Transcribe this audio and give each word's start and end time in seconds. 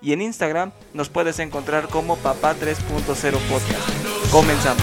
y 0.00 0.12
en 0.12 0.22
Instagram 0.22 0.72
nos 0.94 1.08
puedes 1.08 1.38
encontrar 1.38 1.88
como 1.88 2.16
Papá 2.16 2.54
3.0 2.54 3.38
Podcast. 3.48 4.30
Comenzamos. 4.30 4.82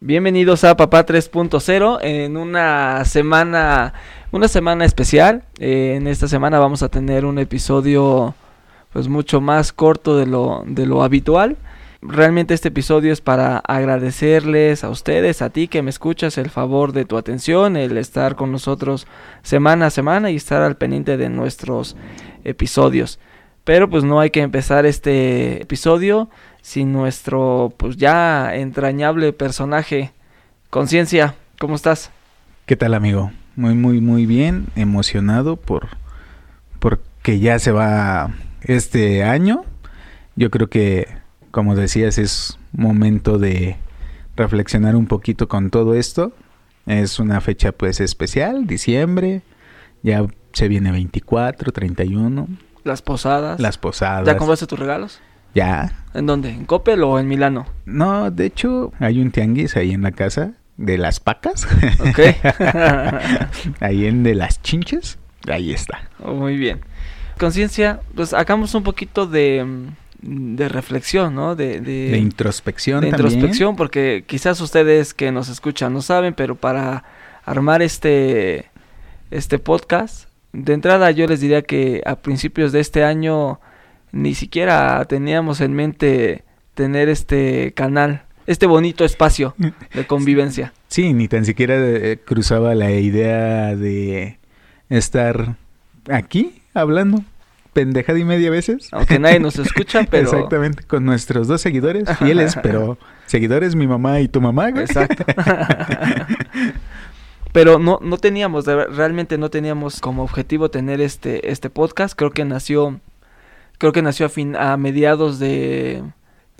Bienvenidos 0.00 0.62
a 0.62 0.76
Papá 0.76 1.04
3.0 1.04 1.98
en 2.02 2.36
una 2.36 3.04
semana, 3.04 3.94
una 4.30 4.46
semana 4.46 4.84
especial. 4.84 5.42
Eh, 5.58 5.94
en 5.96 6.06
esta 6.06 6.28
semana 6.28 6.60
vamos 6.60 6.84
a 6.84 6.88
tener 6.88 7.24
un 7.24 7.40
episodio 7.40 8.34
pues 8.92 9.08
mucho 9.08 9.40
más 9.40 9.72
corto 9.72 10.16
de 10.16 10.26
lo, 10.26 10.62
de 10.64 10.86
lo 10.86 11.02
habitual. 11.02 11.56
Realmente 12.02 12.52
este 12.52 12.68
episodio 12.68 13.12
es 13.12 13.22
para 13.22 13.58
agradecerles 13.58 14.84
a 14.84 14.90
ustedes, 14.90 15.40
a 15.40 15.50
ti 15.50 15.66
que 15.66 15.82
me 15.82 15.90
escuchas, 15.90 16.36
el 16.36 16.50
favor 16.50 16.92
de 16.92 17.06
tu 17.06 17.16
atención, 17.16 17.76
el 17.76 17.96
estar 17.96 18.36
con 18.36 18.52
nosotros 18.52 19.06
semana 19.42 19.86
a 19.86 19.90
semana 19.90 20.30
y 20.30 20.36
estar 20.36 20.62
al 20.62 20.76
pendiente 20.76 21.16
de 21.16 21.30
nuestros 21.30 21.96
episodios. 22.44 23.18
Pero 23.64 23.88
pues 23.88 24.04
no 24.04 24.20
hay 24.20 24.30
que 24.30 24.42
empezar 24.42 24.84
este 24.84 25.62
episodio 25.62 26.28
sin 26.60 26.92
nuestro 26.92 27.72
pues 27.76 27.96
ya 27.96 28.54
entrañable 28.54 29.32
personaje. 29.32 30.12
Conciencia, 30.68 31.34
¿cómo 31.58 31.76
estás? 31.76 32.10
¿Qué 32.66 32.76
tal 32.76 32.92
amigo? 32.92 33.32
Muy 33.56 33.74
muy 33.74 34.02
muy 34.02 34.26
bien, 34.26 34.66
emocionado 34.76 35.56
por 35.56 35.88
porque 36.78 37.40
ya 37.40 37.58
se 37.58 37.72
va 37.72 38.34
este 38.60 39.24
año. 39.24 39.64
Yo 40.36 40.50
creo 40.50 40.68
que 40.68 41.08
como 41.50 41.74
decías 41.74 42.18
es 42.18 42.58
momento 42.72 43.38
de 43.38 43.76
reflexionar 44.36 44.96
un 44.96 45.06
poquito 45.06 45.48
con 45.48 45.70
todo 45.70 45.94
esto. 45.94 46.32
Es 46.86 47.18
una 47.18 47.40
fecha 47.40 47.72
pues 47.72 48.00
especial, 48.00 48.66
diciembre. 48.66 49.42
Ya 50.02 50.24
se 50.52 50.68
viene 50.68 50.92
24, 50.92 51.72
31. 51.72 52.48
Las 52.84 53.02
posadas. 53.02 53.58
Las 53.60 53.78
posadas. 53.78 54.26
¿Ya 54.26 54.36
compraste 54.36 54.66
tus 54.66 54.78
regalos? 54.78 55.20
Ya. 55.54 56.04
¿En 56.14 56.26
dónde? 56.26 56.50
¿En 56.50 56.64
Coppel 56.64 57.02
o 57.02 57.18
en 57.18 57.26
Milano? 57.26 57.66
No, 57.86 58.30
de 58.30 58.46
hecho 58.46 58.92
hay 59.00 59.20
un 59.20 59.30
tianguis 59.30 59.76
ahí 59.76 59.92
en 59.92 60.02
la 60.02 60.12
casa 60.12 60.52
de 60.76 60.98
las 60.98 61.18
pacas. 61.18 61.66
Ok. 62.00 62.20
ahí 63.80 64.06
en 64.06 64.22
de 64.22 64.34
las 64.34 64.62
chinches. 64.62 65.18
Ahí 65.48 65.72
está. 65.72 66.08
Oh, 66.22 66.34
muy 66.34 66.56
bien. 66.56 66.80
Conciencia, 67.38 68.00
pues 68.14 68.32
hagamos 68.32 68.74
un 68.74 68.82
poquito 68.82 69.26
de, 69.26 69.66
de 70.22 70.68
reflexión, 70.68 71.34
¿no? 71.34 71.54
De, 71.54 71.80
de, 71.80 72.10
De 72.10 72.18
introspección 72.18 73.00
de 73.00 73.10
también. 73.10 73.32
introspección, 73.32 73.76
porque 73.76 74.24
quizás 74.26 74.60
ustedes 74.60 75.14
que 75.14 75.32
nos 75.32 75.48
escuchan 75.48 75.92
no 75.92 76.02
saben, 76.02 76.34
pero 76.34 76.54
para 76.54 77.04
armar 77.44 77.82
este, 77.82 78.66
este 79.30 79.58
podcast, 79.58 80.28
de 80.52 80.72
entrada 80.72 81.10
yo 81.10 81.26
les 81.26 81.40
diría 81.40 81.62
que 81.62 82.02
a 82.06 82.16
principios 82.16 82.72
de 82.72 82.80
este 82.80 83.04
año 83.04 83.60
ni 84.12 84.34
siquiera 84.34 85.04
teníamos 85.04 85.60
en 85.60 85.74
mente 85.74 86.44
tener 86.74 87.08
este 87.08 87.72
canal, 87.74 88.22
este 88.46 88.66
bonito 88.66 89.04
espacio 89.04 89.54
de 89.94 90.06
convivencia. 90.06 90.72
Sí, 90.88 91.12
ni 91.12 91.28
tan 91.28 91.44
siquiera 91.44 91.74
eh, 91.78 92.18
cruzaba 92.24 92.74
la 92.74 92.90
idea 92.92 93.76
de 93.76 94.38
estar 94.88 95.56
aquí 96.08 96.62
hablando 96.74 97.22
pendejada 97.76 98.18
y 98.18 98.24
media 98.24 98.50
veces. 98.50 98.88
Aunque 98.90 99.18
nadie 99.18 99.38
nos 99.38 99.58
escucha, 99.58 100.06
pero... 100.10 100.30
Exactamente, 100.30 100.82
con 100.84 101.04
nuestros 101.04 101.46
dos 101.46 101.60
seguidores 101.60 102.08
fieles, 102.16 102.56
pero 102.62 102.96
seguidores 103.26 103.76
mi 103.76 103.86
mamá 103.86 104.18
y 104.20 104.28
tu 104.28 104.40
mamá. 104.40 104.70
güey. 104.70 104.84
Exacto. 104.84 105.24
Pero 107.52 107.78
no, 107.78 107.98
no 108.02 108.18
teníamos, 108.18 108.66
realmente 108.66 109.38
no 109.38 109.48
teníamos 109.48 110.00
como 110.00 110.22
objetivo 110.22 110.70
tener 110.70 111.00
este, 111.00 111.50
este 111.50 111.70
podcast. 111.70 112.14
Creo 112.14 112.30
que 112.30 112.44
nació, 112.44 113.00
creo 113.78 113.92
que 113.92 114.02
nació 114.02 114.26
a 114.26 114.28
fin, 114.28 114.56
a 114.56 114.76
mediados 114.76 115.38
de 115.38 116.02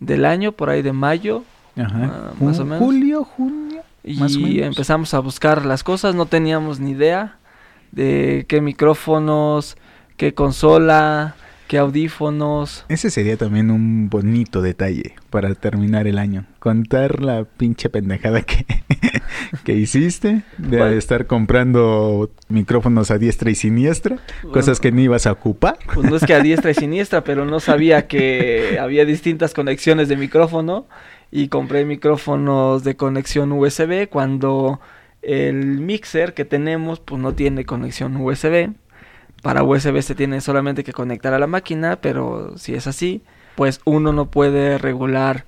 del 0.01 0.25
año, 0.25 0.53
por 0.53 0.71
ahí 0.71 0.81
de 0.81 0.93
mayo. 0.95 1.45
Ajá. 1.77 2.31
Ah, 2.31 2.33
más 2.41 2.59
o 2.61 2.65
menos. 2.65 2.79
Julio, 2.79 3.25
junio. 3.25 3.83
Más 4.19 4.37
o 4.37 4.39
Y 4.39 4.45
menos. 4.45 4.69
empezamos 4.69 5.13
a 5.13 5.19
buscar 5.19 5.67
las 5.67 5.83
cosas, 5.83 6.15
no 6.15 6.25
teníamos 6.25 6.81
ni 6.81 6.93
idea 6.93 7.37
de 7.93 8.47
qué 8.49 8.63
micrófonos, 8.63 9.77
qué 10.17 10.35
consola, 10.35 11.37
qué 11.69 11.79
audífonos. 11.79 12.85
Ese 12.89 13.11
sería 13.11 13.37
también 13.37 13.71
un 13.71 14.09
bonito 14.09 14.63
detalle 14.63 15.15
para 15.31 15.55
terminar 15.55 16.07
el 16.07 16.19
año. 16.19 16.47
Contar 16.59 17.23
la 17.23 17.45
pinche 17.45 17.89
pendejada 17.91 18.43
que, 18.43 18.65
que 19.65 19.75
hiciste 19.75 20.43
de 20.59 20.79
Bueno. 20.79 20.97
estar 20.97 21.27
comprando 21.27 22.31
micrófonos 22.49 23.11
a 23.11 23.19
diestra 23.19 23.51
y 23.51 23.55
siniestra, 23.55 24.19
cosas 24.53 24.81
que 24.81 24.93
ni 24.93 25.05
ibas 25.05 25.27
a 25.27 25.33
ocupar. 25.33 25.79
Pues 25.95 26.09
no 26.11 26.17
es 26.17 26.25
que 26.25 26.35
a 26.35 26.41
diestra 26.41 26.71
y 26.71 26.75
siniestra, 26.75 27.25
pero 27.25 27.45
no 27.45 27.61
sabía 27.61 28.07
que 28.07 28.79
había 28.81 29.05
distintas 29.05 29.55
conexiones 29.55 30.09
de 30.09 30.17
micrófono 30.17 30.87
y 31.31 31.49
compré 31.49 31.85
micrófonos 31.85 32.85
de 32.85 32.97
conexión 32.97 33.53
USB 33.53 34.09
cuando 34.09 34.81
el 35.23 35.81
mixer 35.81 36.35
que 36.35 36.45
tenemos 36.45 37.01
pues 37.01 37.21
no 37.21 37.35
tiene 37.35 37.65
conexión 37.65 38.17
USB. 38.17 38.71
Para 39.43 39.63
USB 39.63 40.01
se 40.03 40.15
tiene 40.15 40.41
solamente 40.41 40.83
que 40.85 40.93
conectar 40.93 41.33
a 41.35 41.39
la 41.39 41.47
máquina, 41.47 41.97
pero 42.01 42.57
si 42.57 42.75
es 42.75 42.87
así, 42.87 43.23
pues 43.55 43.81
uno 43.85 44.13
no 44.13 44.27
puede 44.31 44.79
regular 44.79 45.45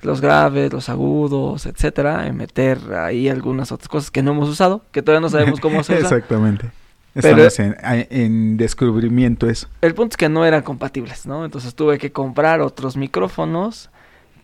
los 0.00 0.20
graves, 0.20 0.72
los 0.72 0.88
agudos, 0.88 1.66
etcétera, 1.66 2.26
y 2.26 2.32
meter 2.32 2.78
ahí 2.94 3.28
algunas 3.28 3.70
otras 3.70 3.88
cosas 3.88 4.10
que 4.10 4.22
no 4.22 4.32
hemos 4.32 4.48
usado, 4.48 4.84
que 4.90 5.02
todavía 5.02 5.20
no 5.20 5.28
sabemos 5.28 5.60
cómo 5.60 5.82
se 5.84 5.92
usa. 5.98 6.08
Exactamente. 6.16 6.70
Pero- 7.14 7.42
Estamos 7.44 7.76
en 8.10 8.56
descubrimiento 8.56 9.46
eso. 9.48 9.68
El 9.82 9.94
punto 9.94 10.14
es 10.14 10.16
que 10.16 10.28
no 10.30 10.46
eran 10.46 10.62
compatibles, 10.62 11.26
¿no? 11.26 11.44
Entonces 11.44 11.74
tuve 11.74 11.98
que 11.98 12.10
comprar 12.10 12.62
otros 12.62 12.96
micrófonos 12.96 13.90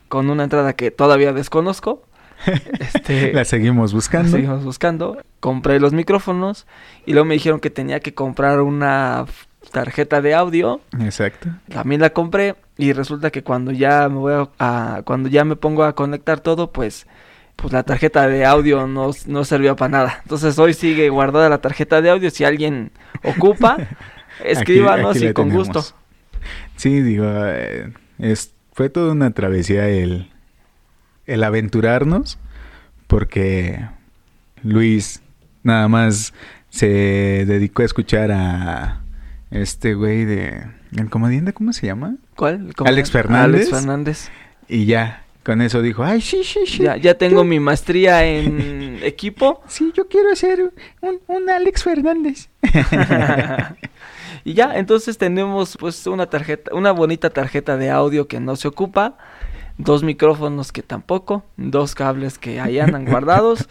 con 0.08 0.28
una 0.28 0.44
entrada 0.44 0.74
que 0.74 0.90
todavía 0.90 1.32
desconozco. 1.32 2.02
Este, 2.80 3.32
La 3.32 3.44
seguimos 3.44 3.92
buscando. 3.92 4.30
seguimos 4.30 4.64
buscando. 4.64 5.18
Compré 5.40 5.80
los 5.80 5.92
micrófonos 5.92 6.66
y 7.06 7.12
luego 7.12 7.24
me 7.26 7.34
dijeron 7.34 7.60
que 7.60 7.70
tenía 7.70 8.00
que 8.00 8.14
comprar 8.14 8.60
una 8.60 9.26
tarjeta 9.72 10.20
de 10.20 10.34
audio. 10.34 10.80
Exacto. 11.00 11.48
También 11.68 12.00
la 12.00 12.10
compré 12.10 12.56
y 12.76 12.92
resulta 12.92 13.30
que 13.30 13.42
cuando 13.42 13.72
ya 13.72 14.08
me 14.08 14.16
voy 14.16 14.32
a, 14.34 14.48
a- 14.58 15.02
cuando 15.04 15.28
ya 15.28 15.44
me 15.44 15.56
pongo 15.56 15.84
a 15.84 15.94
conectar 15.94 16.40
todo, 16.40 16.70
pues 16.72 17.06
pues 17.56 17.72
la 17.72 17.82
tarjeta 17.82 18.28
de 18.28 18.46
audio 18.46 18.86
no, 18.86 19.10
no 19.26 19.44
servía 19.44 19.74
para 19.74 19.88
nada. 19.90 20.20
Entonces 20.22 20.56
hoy 20.60 20.74
sigue 20.74 21.08
guardada 21.08 21.48
la 21.48 21.58
tarjeta 21.60 22.00
de 22.00 22.10
audio. 22.10 22.30
Si 22.30 22.44
alguien 22.44 22.92
ocupa, 23.24 23.76
escríbanos 24.44 25.16
aquí 25.16 25.26
y 25.26 25.32
con 25.32 25.48
tenemos. 25.48 25.68
gusto. 25.68 25.96
Sí, 26.76 27.00
digo, 27.02 27.24
eh, 27.28 27.92
es, 28.20 28.52
fue 28.72 28.90
toda 28.90 29.10
una 29.12 29.32
travesía 29.32 29.88
el, 29.88 30.30
el 31.28 31.44
aventurarnos, 31.44 32.38
porque 33.06 33.80
Luis 34.64 35.22
nada 35.62 35.86
más 35.88 36.32
se 36.70 36.86
dedicó 37.46 37.82
a 37.82 37.84
escuchar 37.86 38.30
a 38.32 39.00
este 39.50 39.94
güey 39.94 40.24
de... 40.24 40.64
¿El 40.96 41.10
comediante 41.10 41.52
cómo 41.52 41.72
se 41.72 41.86
llama? 41.86 42.16
¿Cuál? 42.34 42.72
Alex 42.84 43.10
Fernández. 43.10 43.66
Alex 43.66 43.70
Fernández. 43.70 44.30
Y 44.68 44.86
ya, 44.86 45.22
con 45.44 45.60
eso 45.60 45.82
dijo, 45.82 46.02
ay, 46.02 46.20
sí, 46.22 46.42
sí, 46.44 46.60
sí. 46.66 46.82
Ya, 46.82 46.96
ya 46.96 47.14
tengo 47.14 47.42
yo- 47.42 47.44
mi 47.44 47.60
maestría 47.60 48.24
en 48.24 48.98
equipo. 49.02 49.62
Sí, 49.68 49.92
yo 49.94 50.08
quiero 50.08 50.34
ser 50.34 50.72
un, 51.02 51.20
un 51.26 51.50
Alex 51.50 51.84
Fernández. 51.84 52.48
y 54.44 54.54
ya, 54.54 54.76
entonces 54.78 55.18
tenemos 55.18 55.76
pues 55.78 56.06
una 56.06 56.26
tarjeta, 56.26 56.74
una 56.74 56.92
bonita 56.92 57.30
tarjeta 57.30 57.76
de 57.76 57.90
audio 57.90 58.26
que 58.28 58.40
no 58.40 58.56
se 58.56 58.68
ocupa, 58.68 59.16
dos 59.78 60.02
micrófonos 60.02 60.72
que 60.72 60.82
tampoco, 60.82 61.44
dos 61.56 61.94
cables 61.94 62.38
que 62.38 62.60
ahí 62.60 62.78
andan 62.78 63.04
guardados. 63.06 63.68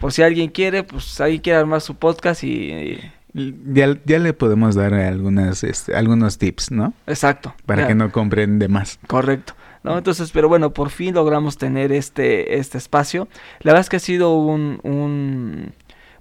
Por 0.00 0.12
si 0.12 0.22
alguien 0.22 0.50
quiere, 0.50 0.82
pues 0.82 1.20
alguien 1.20 1.40
quiere 1.40 1.58
armar 1.60 1.80
su 1.80 1.94
podcast 1.94 2.42
y... 2.42 2.98
Ya, 3.34 3.96
ya 4.04 4.18
le 4.18 4.34
podemos 4.34 4.74
dar 4.74 4.92
algunas, 4.92 5.64
este, 5.64 5.94
algunos 5.94 6.36
tips, 6.36 6.70
¿no? 6.70 6.92
Exacto. 7.06 7.54
Para 7.64 7.82
ya, 7.82 7.88
que 7.88 7.94
no 7.94 8.12
compren 8.12 8.58
de 8.58 8.68
más. 8.68 8.98
Correcto. 9.06 9.54
¿no? 9.82 9.96
Entonces, 9.96 10.30
pero 10.32 10.48
bueno, 10.48 10.74
por 10.74 10.90
fin 10.90 11.14
logramos 11.14 11.56
tener 11.56 11.92
este, 11.92 12.58
este 12.58 12.76
espacio. 12.76 13.28
La 13.60 13.72
verdad 13.72 13.80
es 13.80 13.88
que 13.88 13.96
ha 13.96 14.00
sido 14.00 14.34
un, 14.36 14.80
un 14.82 15.72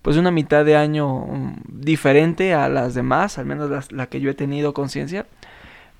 pues 0.01 0.17
una 0.17 0.31
mitad 0.31 0.65
de 0.65 0.75
año 0.75 1.55
diferente 1.67 2.53
a 2.53 2.69
las 2.69 2.95
demás, 2.95 3.37
al 3.37 3.45
menos 3.45 3.91
la 3.91 4.07
que 4.07 4.19
yo 4.19 4.31
he 4.31 4.33
tenido 4.33 4.73
conciencia 4.73 5.25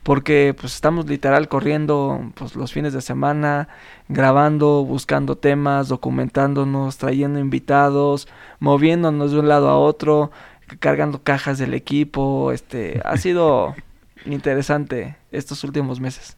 porque 0.04 0.56
pues 0.60 0.74
estamos 0.74 1.08
literal 1.08 1.48
corriendo 1.48 2.32
pues 2.36 2.56
los 2.56 2.74
fines 2.74 2.94
de 2.94 3.02
semana, 3.02 3.68
grabando, 4.10 4.84
buscando 4.84 5.38
temas, 5.38 5.90
documentándonos, 5.90 6.98
trayendo 6.98 7.40
invitados, 7.40 8.28
moviéndonos 8.60 9.32
de 9.32 9.40
un 9.40 9.48
lado 9.48 9.70
a 9.70 9.78
otro, 9.78 10.32
cargando 10.80 11.22
cajas 11.22 11.60
del 11.60 11.74
equipo, 11.74 12.52
este, 12.52 13.00
ha 13.06 13.18
sido 13.18 13.76
interesante 14.26 15.18
estos 15.32 15.64
últimos 15.64 16.00
meses. 16.00 16.38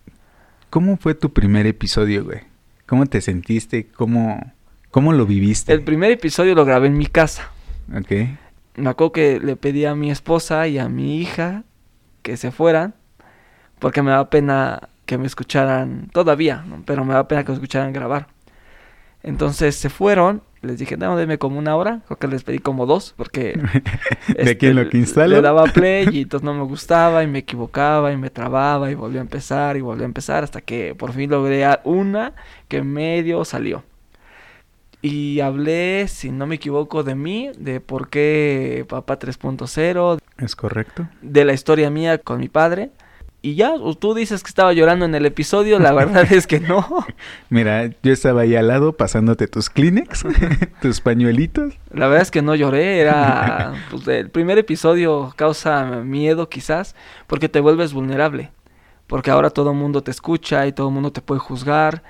¿Cómo 0.70 0.98
fue 0.98 1.16
tu 1.16 1.32
primer 1.32 1.66
episodio, 1.68 2.26
güey? 2.26 2.42
¿Cómo 2.86 3.06
te 3.06 3.22
sentiste? 3.22 3.88
¿Cómo, 3.88 4.54
cómo 4.92 5.14
lo 5.14 5.26
viviste? 5.26 5.72
El 5.72 5.84
primer 5.84 6.12
episodio 6.12 6.54
lo 6.56 6.66
grabé 6.66 6.88
en 6.88 6.98
mi 6.98 7.06
casa. 7.06 7.50
Ok. 7.96 8.12
Me 8.76 8.90
acuerdo 8.90 9.12
que 9.12 9.40
le 9.40 9.56
pedí 9.56 9.86
a 9.86 9.96
mi 9.96 10.12
esposa 10.12 10.68
y 10.68 10.80
a 10.80 10.90
mi 10.90 11.22
hija 11.22 11.64
que 12.24 12.38
se 12.38 12.52
fueran 12.52 12.96
porque 13.84 14.02
me 14.02 14.12
da 14.12 14.30
pena 14.30 14.88
que 15.06 15.18
me 15.18 15.28
escucharan 15.28 16.08
todavía, 16.14 16.64
pero 16.86 17.04
me 17.04 17.14
da 17.14 17.28
pena 17.28 17.44
que 17.44 17.50
me 17.50 17.56
escucharan 17.56 17.92
grabar. 17.92 18.28
Entonces 19.24 19.76
se 19.76 19.90
fueron, 19.90 20.42
les 20.62 20.80
dije, 20.80 20.96
no, 20.96 21.18
denme 21.18 21.38
como 21.38 21.60
una 21.60 21.76
hora, 21.76 22.00
creo 22.06 22.18
que 22.18 22.30
les 22.30 22.46
pedí 22.46 22.60
como 22.60 22.86
dos, 22.86 23.14
porque 23.18 23.60
de 24.38 24.52
este, 24.52 24.74
lo 24.74 24.88
que 24.88 25.00
instala. 25.00 25.36
Le 25.36 25.42
daba 25.42 25.66
play 25.66 26.08
y 26.14 26.22
entonces 26.22 26.46
no 26.46 26.54
me 26.54 26.64
gustaba 26.64 27.24
y 27.24 27.28
me 27.28 27.40
equivocaba 27.40 28.14
y 28.14 28.16
me 28.16 28.30
trababa 28.30 28.90
y 28.90 28.96
volvió 28.96 29.20
a 29.20 29.24
empezar 29.24 29.76
y 29.76 29.82
volvió 29.82 30.04
a 30.04 30.06
empezar 30.06 30.46
hasta 30.46 30.62
que 30.62 30.96
por 30.96 31.12
fin 31.12 31.30
logré 31.30 31.68
una 31.84 32.36
que 32.70 32.84
medio 32.84 33.44
salió. 33.44 33.84
Y 35.02 35.42
hablé, 35.42 36.08
si 36.08 36.32
no 36.32 36.48
me 36.48 36.56
equivoco, 36.56 37.04
de 37.04 37.16
mí, 37.16 37.52
de 37.58 37.82
por 37.82 38.08
qué 38.08 38.86
Papá 38.88 39.20
3.0. 39.20 40.20
Es 40.38 40.56
correcto. 40.56 41.10
De 41.22 41.44
la 41.44 41.52
historia 41.52 41.90
mía 41.90 42.18
con 42.20 42.40
mi 42.40 42.48
padre 42.48 42.90
y 43.46 43.56
ya, 43.56 43.74
tú 44.00 44.14
dices 44.14 44.42
que 44.42 44.48
estaba 44.48 44.72
llorando 44.72 45.04
en 45.04 45.14
el 45.16 45.26
episodio, 45.26 45.78
la 45.78 45.92
verdad 45.92 46.32
es 46.32 46.48
que 46.48 46.62
no. 46.62 47.06
Mira, 47.50 47.90
yo 48.02 48.14
estaba 48.14 48.42
ahí 48.42 48.56
al 48.56 48.70
lado 48.70 48.94
pasándote 48.94 49.50
tus 49.50 49.70
Kleenex, 49.70 50.24
tus 50.82 51.02
pañuelitos. 51.02 51.74
La 51.92 52.08
verdad 52.08 52.22
es 52.22 52.32
que 52.32 52.42
no 52.42 52.56
lloré, 52.56 53.02
era 53.02 53.74
pues, 53.92 54.08
el 54.08 54.30
primer 54.30 54.58
episodio 54.60 55.34
causa 55.36 55.84
miedo 56.06 56.48
quizás 56.48 56.96
porque 57.28 57.50
te 57.50 57.60
vuelves 57.60 57.92
vulnerable, 57.92 58.52
porque 59.08 59.30
ahora 59.30 59.50
todo 59.50 59.72
el 59.72 59.78
mundo 59.78 60.02
te 60.02 60.12
escucha 60.12 60.66
y 60.66 60.72
todo 60.72 60.88
el 60.88 60.94
mundo 60.94 61.12
te 61.12 61.20
puede 61.20 61.42
juzgar. 61.42 62.02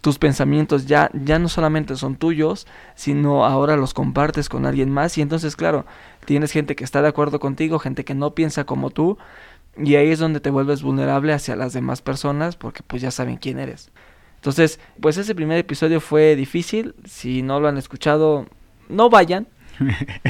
Tus 0.00 0.18
pensamientos 0.18 0.86
ya, 0.86 1.10
ya 1.12 1.38
no 1.38 1.48
solamente 1.48 1.94
son 1.94 2.16
tuyos, 2.16 2.66
sino 2.96 3.44
ahora 3.44 3.76
los 3.76 3.94
compartes 3.94 4.48
con 4.48 4.66
alguien 4.66 4.90
más 4.90 5.16
y 5.16 5.22
entonces 5.22 5.54
claro, 5.54 5.86
tienes 6.24 6.50
gente 6.50 6.74
que 6.74 6.82
está 6.82 7.02
de 7.02 7.08
acuerdo 7.08 7.38
contigo, 7.38 7.78
gente 7.78 8.04
que 8.04 8.14
no 8.14 8.34
piensa 8.34 8.64
como 8.64 8.90
tú, 8.90 9.16
y 9.76 9.96
ahí 9.96 10.10
es 10.10 10.18
donde 10.18 10.40
te 10.40 10.50
vuelves 10.50 10.82
vulnerable 10.82 11.32
hacia 11.32 11.56
las 11.56 11.72
demás 11.72 12.02
personas 12.02 12.56
porque 12.56 12.82
pues 12.86 13.02
ya 13.02 13.10
saben 13.10 13.36
quién 13.36 13.58
eres. 13.58 13.90
Entonces, 14.36 14.80
pues 15.00 15.16
ese 15.18 15.34
primer 15.34 15.58
episodio 15.58 16.00
fue 16.00 16.34
difícil. 16.34 16.94
Si 17.04 17.42
no 17.42 17.60
lo 17.60 17.68
han 17.68 17.78
escuchado, 17.78 18.46
no 18.88 19.08
vayan. 19.08 19.46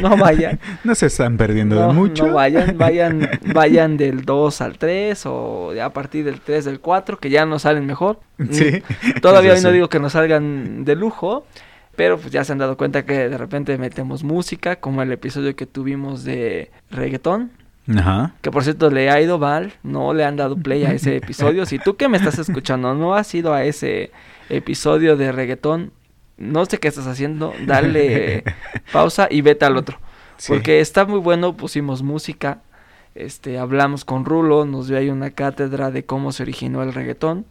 No 0.00 0.16
vayan. 0.18 0.60
no 0.84 0.94
se 0.94 1.06
están 1.06 1.36
perdiendo 1.36 1.76
de 1.76 1.92
mucho. 1.92 2.26
No 2.26 2.34
vayan, 2.34 2.76
vayan, 2.78 3.28
vayan 3.54 3.96
del 3.96 4.24
2 4.24 4.60
al 4.60 4.78
3 4.78 5.26
o 5.26 5.72
a 5.82 5.92
partir 5.92 6.24
del 6.24 6.40
3 6.40 6.66
del 6.66 6.80
4 6.80 7.18
que 7.18 7.30
ya 7.30 7.46
nos 7.46 7.62
salen 7.62 7.86
mejor. 7.86 8.20
Sí. 8.50 8.82
Todavía 9.20 9.54
hoy 9.54 9.60
no 9.60 9.70
digo 9.70 9.88
que 9.88 10.00
nos 10.00 10.12
salgan 10.12 10.84
de 10.84 10.96
lujo, 10.96 11.46
pero 11.94 12.18
pues 12.18 12.32
ya 12.32 12.44
se 12.44 12.52
han 12.52 12.58
dado 12.58 12.76
cuenta 12.76 13.06
que 13.06 13.28
de 13.28 13.38
repente 13.38 13.78
metemos 13.78 14.24
música, 14.24 14.76
como 14.76 15.00
el 15.00 15.12
episodio 15.12 15.54
que 15.54 15.64
tuvimos 15.64 16.24
de 16.24 16.70
reggaetón. 16.90 17.52
Ajá. 17.88 18.34
Que 18.40 18.50
por 18.50 18.62
cierto 18.62 18.90
le 18.90 19.10
ha 19.10 19.20
ido 19.20 19.38
mal, 19.38 19.72
no 19.82 20.14
le 20.14 20.24
han 20.24 20.36
dado 20.36 20.56
play 20.56 20.84
a 20.84 20.92
ese 20.92 21.16
episodio. 21.22 21.66
Si 21.66 21.78
tú 21.78 21.96
que 21.96 22.08
me 22.08 22.16
estás 22.16 22.38
escuchando 22.38 22.94
no 22.94 23.14
has 23.14 23.34
ido 23.34 23.54
a 23.54 23.64
ese 23.64 24.12
episodio 24.48 25.16
de 25.16 25.32
reggaetón, 25.32 25.92
no 26.36 26.64
sé 26.66 26.78
qué 26.78 26.88
estás 26.88 27.06
haciendo, 27.06 27.52
dale 27.66 28.44
pausa 28.92 29.28
y 29.30 29.42
vete 29.42 29.64
al 29.64 29.76
otro. 29.76 29.98
Porque 30.48 30.80
está 30.80 31.04
muy 31.04 31.20
bueno, 31.20 31.56
pusimos 31.56 32.02
música, 32.02 32.62
este, 33.14 33.58
hablamos 33.58 34.04
con 34.04 34.24
Rulo, 34.24 34.64
nos 34.64 34.88
dio 34.88 34.96
ahí 34.98 35.10
una 35.10 35.30
cátedra 35.30 35.90
de 35.90 36.04
cómo 36.04 36.32
se 36.32 36.42
originó 36.42 36.82
el 36.82 36.94
reggaetón. 36.94 37.46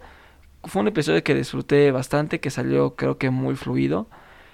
Fue 0.63 0.81
un 0.81 0.87
episodio 0.87 1.23
que 1.23 1.33
disfruté 1.33 1.91
bastante, 1.91 2.39
que 2.39 2.49
salió 2.49 2.95
creo 2.95 3.17
que 3.17 3.29
muy 3.29 3.55
fluido. 3.55 4.07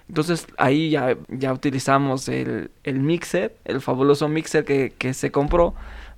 Entonces 0.09 0.47
ahí 0.57 0.89
ya, 0.89 1.17
ya 1.27 1.51
utilizamos 1.53 2.29
el, 2.29 2.71
el, 2.83 2.99
mixer, 2.99 3.55
el 3.65 3.81
fabuloso 3.81 4.27
mixer 4.29 4.63
que, 4.63 4.93
que, 4.97 5.13
se 5.13 5.31
compró 5.31 5.73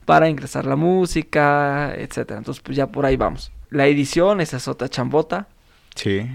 para 0.05 0.29
ingresar 0.29 0.65
la 0.65 0.75
música, 0.75 1.93
etcétera. 1.95 2.37
Entonces 2.37 2.61
pues 2.63 2.77
ya 2.77 2.87
por 2.87 3.05
ahí 3.05 3.17
vamos. 3.17 3.51
La 3.69 3.87
edición, 3.87 4.41
esa 4.41 4.57
es 4.57 4.67
otra 4.67 4.89
chambota. 4.89 5.47
Sí. 5.95 6.27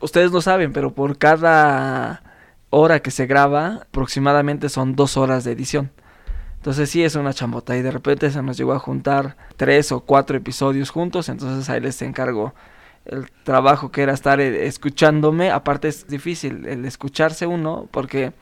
Ustedes 0.00 0.32
no 0.32 0.40
saben, 0.40 0.72
pero 0.72 0.92
por 0.92 1.18
cada 1.18 2.22
hora 2.70 3.00
que 3.00 3.10
se 3.10 3.26
graba, 3.26 3.80
aproximadamente 3.82 4.68
son 4.68 4.96
dos 4.96 5.16
horas 5.16 5.44
de 5.44 5.52
edición. 5.52 5.90
Entonces 6.56 6.90
sí 6.90 7.02
es 7.02 7.16
una 7.16 7.34
chambota 7.34 7.76
y 7.76 7.82
de 7.82 7.90
repente 7.90 8.30
se 8.30 8.40
nos 8.40 8.56
llegó 8.56 8.72
a 8.72 8.78
juntar 8.78 9.36
tres 9.56 9.92
o 9.92 10.00
cuatro 10.00 10.36
episodios 10.36 10.90
juntos, 10.90 11.28
entonces 11.28 11.68
ahí 11.68 11.80
les 11.80 12.00
encargo 12.02 12.54
el 13.04 13.30
trabajo 13.44 13.90
que 13.90 14.02
era 14.02 14.12
estar 14.12 14.40
eh, 14.40 14.66
escuchándome, 14.66 15.50
aparte 15.50 15.88
es 15.88 16.06
difícil 16.06 16.66
el 16.66 16.84
escucharse 16.84 17.46
uno 17.46 17.88
porque 17.90 18.32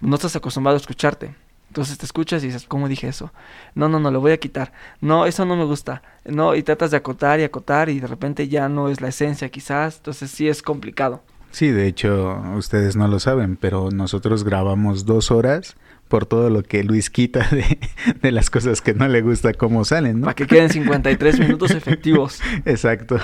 no 0.00 0.14
estás 0.16 0.36
acostumbrado 0.36 0.76
a 0.76 0.80
escucharte. 0.80 1.34
Entonces 1.68 1.98
te 1.98 2.04
escuchas 2.04 2.42
y 2.42 2.46
dices, 2.46 2.64
¿cómo 2.66 2.88
dije 2.88 3.06
eso? 3.06 3.32
No, 3.76 3.88
no, 3.88 4.00
no, 4.00 4.10
lo 4.10 4.20
voy 4.20 4.32
a 4.32 4.38
quitar. 4.38 4.72
No, 5.00 5.24
eso 5.24 5.44
no 5.44 5.54
me 5.54 5.64
gusta. 5.64 6.02
No, 6.24 6.56
y 6.56 6.64
tratas 6.64 6.90
de 6.90 6.96
acotar 6.96 7.38
y 7.38 7.44
acotar 7.44 7.88
y 7.88 8.00
de 8.00 8.08
repente 8.08 8.48
ya 8.48 8.68
no 8.68 8.88
es 8.88 9.00
la 9.00 9.08
esencia 9.08 9.48
quizás. 9.50 9.98
Entonces 9.98 10.32
sí 10.32 10.48
es 10.48 10.62
complicado. 10.62 11.22
Sí, 11.52 11.68
de 11.68 11.86
hecho, 11.86 12.42
ustedes 12.56 12.96
no 12.96 13.06
lo 13.06 13.20
saben, 13.20 13.56
pero 13.56 13.90
nosotros 13.90 14.42
grabamos 14.42 15.04
dos 15.04 15.30
horas 15.30 15.76
por 16.10 16.26
todo 16.26 16.50
lo 16.50 16.64
que 16.64 16.82
Luis 16.82 17.08
quita 17.08 17.48
de, 17.50 17.78
de, 18.20 18.32
las 18.32 18.50
cosas 18.50 18.82
que 18.82 18.92
no 18.92 19.06
le 19.06 19.22
gusta 19.22 19.54
cómo 19.54 19.84
salen, 19.84 20.20
¿no? 20.20 20.24
Para 20.24 20.34
que 20.34 20.46
queden 20.48 20.68
53 20.68 21.38
minutos 21.38 21.70
efectivos. 21.70 22.40
Exacto. 22.66 23.18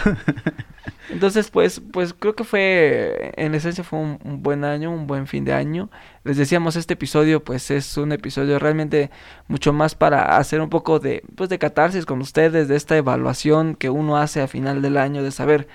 Entonces, 1.11 1.51
pues, 1.51 1.83
pues 1.93 2.15
creo 2.15 2.37
que 2.37 2.45
fue, 2.45 3.33
en 3.37 3.57
esencia 3.57 3.83
fue 3.83 3.99
un, 3.99 4.21
un, 4.25 4.43
buen 4.43 4.65
año, 4.65 4.93
un 4.93 5.09
buen 5.09 5.27
fin 5.27 5.45
de 5.45 5.53
año. 5.53 5.91
Les 6.23 6.37
decíamos, 6.37 6.77
este 6.77 6.95
episodio, 6.95 7.43
pues 7.43 7.73
es 7.73 7.97
un 7.97 8.13
episodio 8.13 8.59
realmente 8.61 9.11
mucho 9.49 9.73
más 9.73 9.97
para 9.97 10.37
hacer 10.37 10.61
un 10.61 10.71
poco 10.71 11.01
de, 11.01 11.25
pues, 11.35 11.51
de 11.51 11.59
catarsis 11.59 12.07
con 12.07 12.21
ustedes, 12.21 12.69
de 12.69 12.77
esta 12.77 12.97
evaluación 12.97 13.75
que 13.75 13.91
uno 13.91 14.17
hace 14.17 14.41
a 14.41 14.47
final 14.47 14.81
del 14.81 14.97
año, 14.97 15.25
de 15.25 15.33
saber 15.33 15.67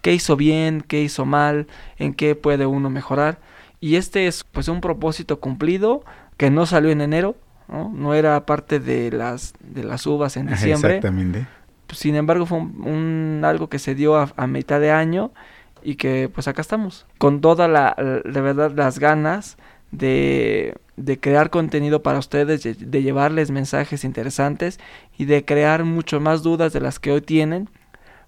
qué 0.00 0.12
hizo 0.12 0.36
bien, 0.36 0.80
qué 0.80 1.02
hizo 1.02 1.26
mal, 1.26 1.66
en 1.98 2.14
qué 2.14 2.36
puede 2.36 2.66
uno 2.66 2.88
mejorar. 2.88 3.40
Y 3.80 3.96
este 3.96 4.28
es, 4.28 4.44
pues, 4.44 4.68
un 4.68 4.80
propósito 4.80 5.40
cumplido 5.40 6.04
que 6.36 6.50
no 6.50 6.66
salió 6.66 6.90
en 6.90 7.00
enero, 7.00 7.36
¿no? 7.68 7.90
no 7.94 8.14
era 8.14 8.44
parte 8.46 8.80
de 8.80 9.10
las, 9.10 9.54
de 9.60 9.84
las 9.84 10.06
uvas 10.06 10.36
en 10.36 10.46
diciembre. 10.46 10.96
Exactamente. 10.96 11.46
Sin 11.90 12.16
embargo, 12.16 12.46
fue 12.46 12.58
un, 12.58 13.42
algo 13.44 13.68
que 13.68 13.78
se 13.78 13.94
dio 13.94 14.16
a, 14.16 14.46
mitad 14.46 14.80
de 14.80 14.90
año 14.90 15.32
y 15.82 15.96
que 15.96 16.30
pues 16.32 16.48
acá 16.48 16.62
estamos, 16.62 17.06
con 17.18 17.40
toda 17.40 17.68
la, 17.68 17.94
de 17.96 18.40
verdad, 18.40 18.72
las 18.74 18.98
ganas 18.98 19.58
de, 19.90 20.74
de 20.96 21.20
crear 21.20 21.50
contenido 21.50 22.02
para 22.02 22.18
ustedes, 22.18 22.62
de, 22.62 22.74
de 22.74 23.02
llevarles 23.02 23.50
mensajes 23.50 24.04
interesantes 24.04 24.80
y 25.18 25.26
de 25.26 25.44
crear 25.44 25.84
mucho 25.84 26.18
más 26.18 26.42
dudas 26.42 26.72
de 26.72 26.80
las 26.80 26.98
que 26.98 27.12
hoy 27.12 27.20
tienen 27.20 27.68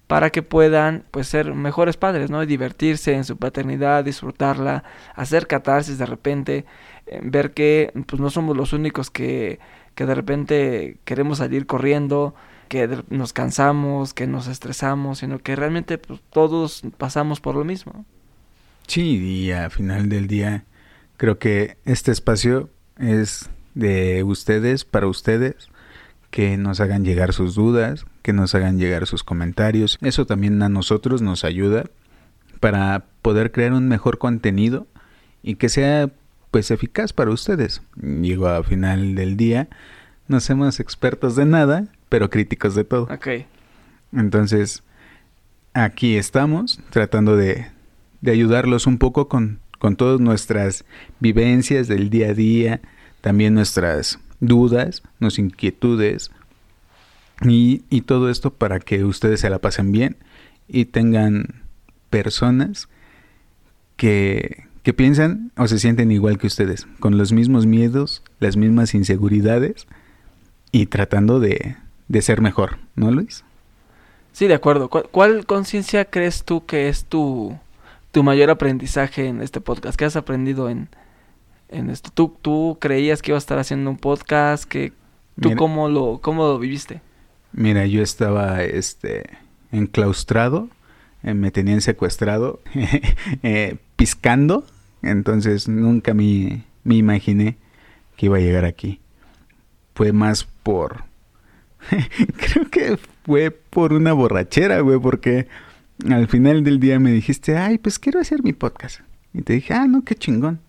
para 0.07 0.31
que 0.31 0.43
puedan 0.43 1.05
pues 1.11 1.29
ser 1.29 1.55
mejores 1.55 1.97
padres, 1.97 2.31
¿no? 2.31 2.43
Y 2.43 2.47
divertirse 2.47 3.15
en 3.15 3.25
su 3.25 3.37
paternidad, 3.37 4.05
disfrutarla, 4.05 4.85
hacer 5.15 5.47
catarsis 5.47 5.99
de 5.99 6.07
repente, 6.07 6.67
ver 7.23 7.53
que 7.53 7.93
pues 8.07 8.21
no 8.21 8.31
somos 8.31 8.57
los 8.57 8.73
únicos 8.73 9.11
que, 9.11 9.59
que 9.95 10.07
de 10.07 10.15
repente 10.15 10.99
queremos 11.05 11.39
salir 11.39 11.67
corriendo, 11.67 12.35
que 12.69 13.03
nos 13.11 13.33
cansamos, 13.33 14.15
que 14.15 14.27
nos 14.27 14.47
estresamos, 14.47 15.19
sino 15.19 15.39
que 15.39 15.57
realmente 15.57 15.99
pues, 15.99 16.21
todos 16.33 16.83
pasamos 16.97 17.41
por 17.41 17.55
lo 17.55 17.65
mismo. 17.65 18.05
Sí, 18.87 19.19
y 19.19 19.51
al 19.53 19.71
final 19.71 20.09
del 20.09 20.27
día 20.27 20.65
creo 21.17 21.39
que 21.39 21.77
este 21.85 22.13
espacio 22.13 22.71
es 22.99 23.51
de 23.75 24.23
ustedes, 24.23 24.85
para 24.85 25.07
ustedes, 25.07 25.69
que 26.31 26.57
nos 26.57 26.81
hagan 26.81 27.05
llegar 27.05 27.33
sus 27.33 27.55
dudas, 27.55 28.07
que 28.23 28.33
nos 28.33 28.55
hagan 28.55 28.79
llegar 28.79 29.07
sus 29.07 29.23
comentarios. 29.23 29.99
Eso 30.03 30.27
también 30.27 30.63
a 30.63 30.69
nosotros 30.69 31.23
nos 31.23 31.45
ayuda 31.45 31.85
para 32.61 33.05
poder 33.23 33.53
crear 33.53 33.73
un 33.73 33.89
mejor 33.89 34.19
contenido 34.19 34.87
y 35.43 35.57
que 35.57 35.69
sea 35.69 36.11
pues 36.55 36.71
eficaz 36.71 37.13
para 37.13 37.33
ustedes. 37.33 37.83
Digo, 37.97 38.47
al 38.47 38.65
final 38.65 39.17
del 39.17 39.37
día 39.37 39.67
no 40.29 40.39
somos 40.39 40.79
expertos 40.79 41.35
de 41.35 41.47
nada, 41.47 41.89
pero 42.09 42.31
críticos 42.31 42.77
de 42.77 42.85
todo. 42.85 43.09
Ok. 43.13 43.27
Entonces, 44.13 44.85
aquí 45.73 46.17
estamos 46.17 46.79
tratando 46.91 47.37
de, 47.37 47.67
de 48.21 48.31
ayudarlos 48.31 48.87
un 48.87 48.99
poco 48.99 49.27
con, 49.27 49.59
con 49.81 49.97
todas 49.97 50.21
nuestras 50.21 50.85
vivencias 51.19 51.89
del 51.89 52.09
día 52.09 52.29
a 52.29 52.35
día, 52.35 52.81
también 53.21 53.55
nuestras 53.55 54.21
dudas, 54.39 55.03
nuestras 55.19 55.41
inquietudes 55.41 56.31
y, 57.43 57.83
y 57.91 58.03
todo 58.03 58.31
esto 58.31 58.53
para 58.55 58.79
que 58.79 59.03
ustedes 59.03 59.41
se 59.41 59.51
la 59.51 59.59
pasen 59.59 59.91
bien 59.91 60.19
y 60.69 60.85
tengan 60.85 61.65
personas 62.11 62.89
que, 63.97 64.69
que 64.85 64.93
piensan 64.93 65.51
o 65.57 65.67
se 65.67 65.79
sienten 65.79 66.13
igual 66.13 66.39
que 66.39 66.47
ustedes, 66.47 66.87
con 67.01 67.19
los 67.19 67.33
mismos 67.33 67.67
miedos, 67.67 68.23
las 68.39 68.57
mismas 68.57 68.95
inseguridades 68.95 69.87
y 70.71 70.87
tratando 70.87 71.41
de, 71.41 71.77
de 72.09 72.23
ser 72.23 72.41
mejor, 72.41 72.79
¿no, 72.95 73.11
Luis? 73.11 73.45
Sí, 74.33 74.47
de 74.47 74.55
acuerdo. 74.55 74.89
¿Cuál, 74.89 75.47
conciencia 75.47 76.05
crees 76.05 76.45
tú 76.45 76.67
que 76.67 76.89
es 76.89 77.05
tu, 77.05 77.59
tu 78.13 78.23
mayor 78.23 78.51
aprendizaje 78.51 79.27
en 79.27 79.41
este 79.41 79.61
podcast? 79.61 79.97
¿Qué 79.99 80.05
has 80.05 80.17
aprendido 80.17 80.69
en, 80.69 80.89
en 81.71 81.89
esto? 81.89 82.11
¿Tú, 82.13 82.37
¿Tú 82.43 82.77
creías 82.81 83.23
que 83.23 83.31
iba 83.31 83.37
a 83.37 83.39
estar 83.39 83.59
haciendo 83.59 83.89
un 83.91 83.97
podcast? 83.97 84.65
que 84.65 84.93
¿Tú 85.41 85.55
cómo, 85.57 85.89
lo, 85.89 86.19
cómo 86.21 86.45
lo 86.45 86.59
viviste? 86.59 87.01
Mira, 87.53 87.87
yo 87.87 88.03
estaba 88.03 88.63
este, 88.65 89.31
enclaustrado, 89.73 90.69
eh, 91.23 91.33
me 91.33 91.51
tenían 91.51 91.81
secuestrado, 91.81 92.61
eh, 93.43 93.77
piscando, 94.05 94.67
entonces 95.01 95.67
nunca 95.67 96.13
me, 96.13 96.65
me 96.83 96.97
imaginé 96.97 97.57
que 98.19 98.27
iba 98.27 98.37
a 98.37 98.41
llegar 98.41 98.67
aquí. 98.67 99.01
Fue 99.95 100.13
más 100.13 100.45
por 100.45 101.05
Creo 102.37 102.69
que 102.71 102.99
fue 103.25 103.51
por 103.51 103.95
una 103.95 104.13
borrachera, 104.13 104.81
güey, 104.81 104.99
porque 104.99 105.49
al 106.07 106.29
final 106.29 106.65
del 106.65 106.81
día 106.81 107.01
me 107.01 107.13
dijiste, 107.13 107.57
ay, 107.57 107.79
pues 107.79 107.99
quiero 107.99 108.21
hacer 108.21 108.43
mi 108.43 108.53
podcast. 108.53 109.01
Y 109.33 109.41
te 109.41 109.55
dije, 109.55 109.73
ah, 109.73 109.87
no, 109.87 110.05
qué 110.05 110.15
chingón. 110.15 110.61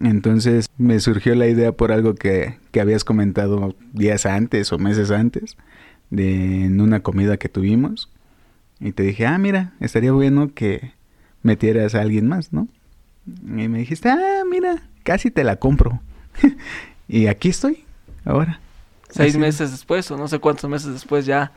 Entonces 0.00 0.68
me 0.76 0.98
surgió 0.98 1.36
la 1.36 1.46
idea 1.46 1.70
por 1.70 1.92
algo 1.92 2.16
que, 2.16 2.56
que 2.72 2.80
habías 2.80 3.04
comentado 3.04 3.76
días 3.92 4.26
antes 4.26 4.72
o 4.72 4.78
meses 4.78 5.12
antes, 5.12 5.56
de 6.10 6.64
en 6.64 6.80
una 6.80 7.00
comida 7.00 7.36
que 7.36 7.48
tuvimos. 7.48 8.10
Y 8.80 8.90
te 8.90 9.04
dije, 9.04 9.24
ah, 9.24 9.38
mira, 9.38 9.74
estaría 9.78 10.10
bueno 10.10 10.52
que 10.52 10.92
metieras 11.42 11.94
a 11.94 12.00
alguien 12.00 12.28
más, 12.28 12.52
¿no? 12.52 12.68
Y 13.26 13.68
me 13.68 13.78
dijiste, 13.78 14.08
ah, 14.08 14.42
mira, 14.50 14.82
casi 15.02 15.30
te 15.30 15.44
la 15.44 15.56
compro. 15.56 16.00
y 17.08 17.26
aquí 17.26 17.48
estoy, 17.48 17.84
ahora 18.24 18.60
seis 19.10 19.36
meses 19.36 19.70
después 19.70 20.10
o 20.10 20.16
no 20.16 20.28
sé 20.28 20.38
cuántos 20.38 20.68
meses 20.70 20.92
después 20.92 21.26
ya. 21.26 21.52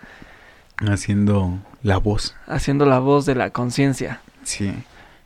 Haciendo 0.77 1.59
la 1.83 1.97
voz. 1.97 2.35
Haciendo 2.47 2.85
la 2.85 2.99
voz 2.99 3.25
de 3.25 3.35
la 3.35 3.51
conciencia. 3.51 4.21
Sí. 4.43 4.73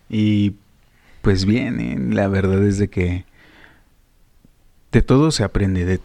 Y 0.10 0.56
pues 1.22 1.46
bien, 1.46 1.80
¿eh? 1.80 1.98
la 2.14 2.28
verdad 2.28 2.64
es 2.64 2.78
de 2.78 2.90
que 2.90 3.26
de 4.92 5.02
todo 5.02 5.32
se 5.32 5.44
aprende. 5.44 5.86
De, 5.86 6.00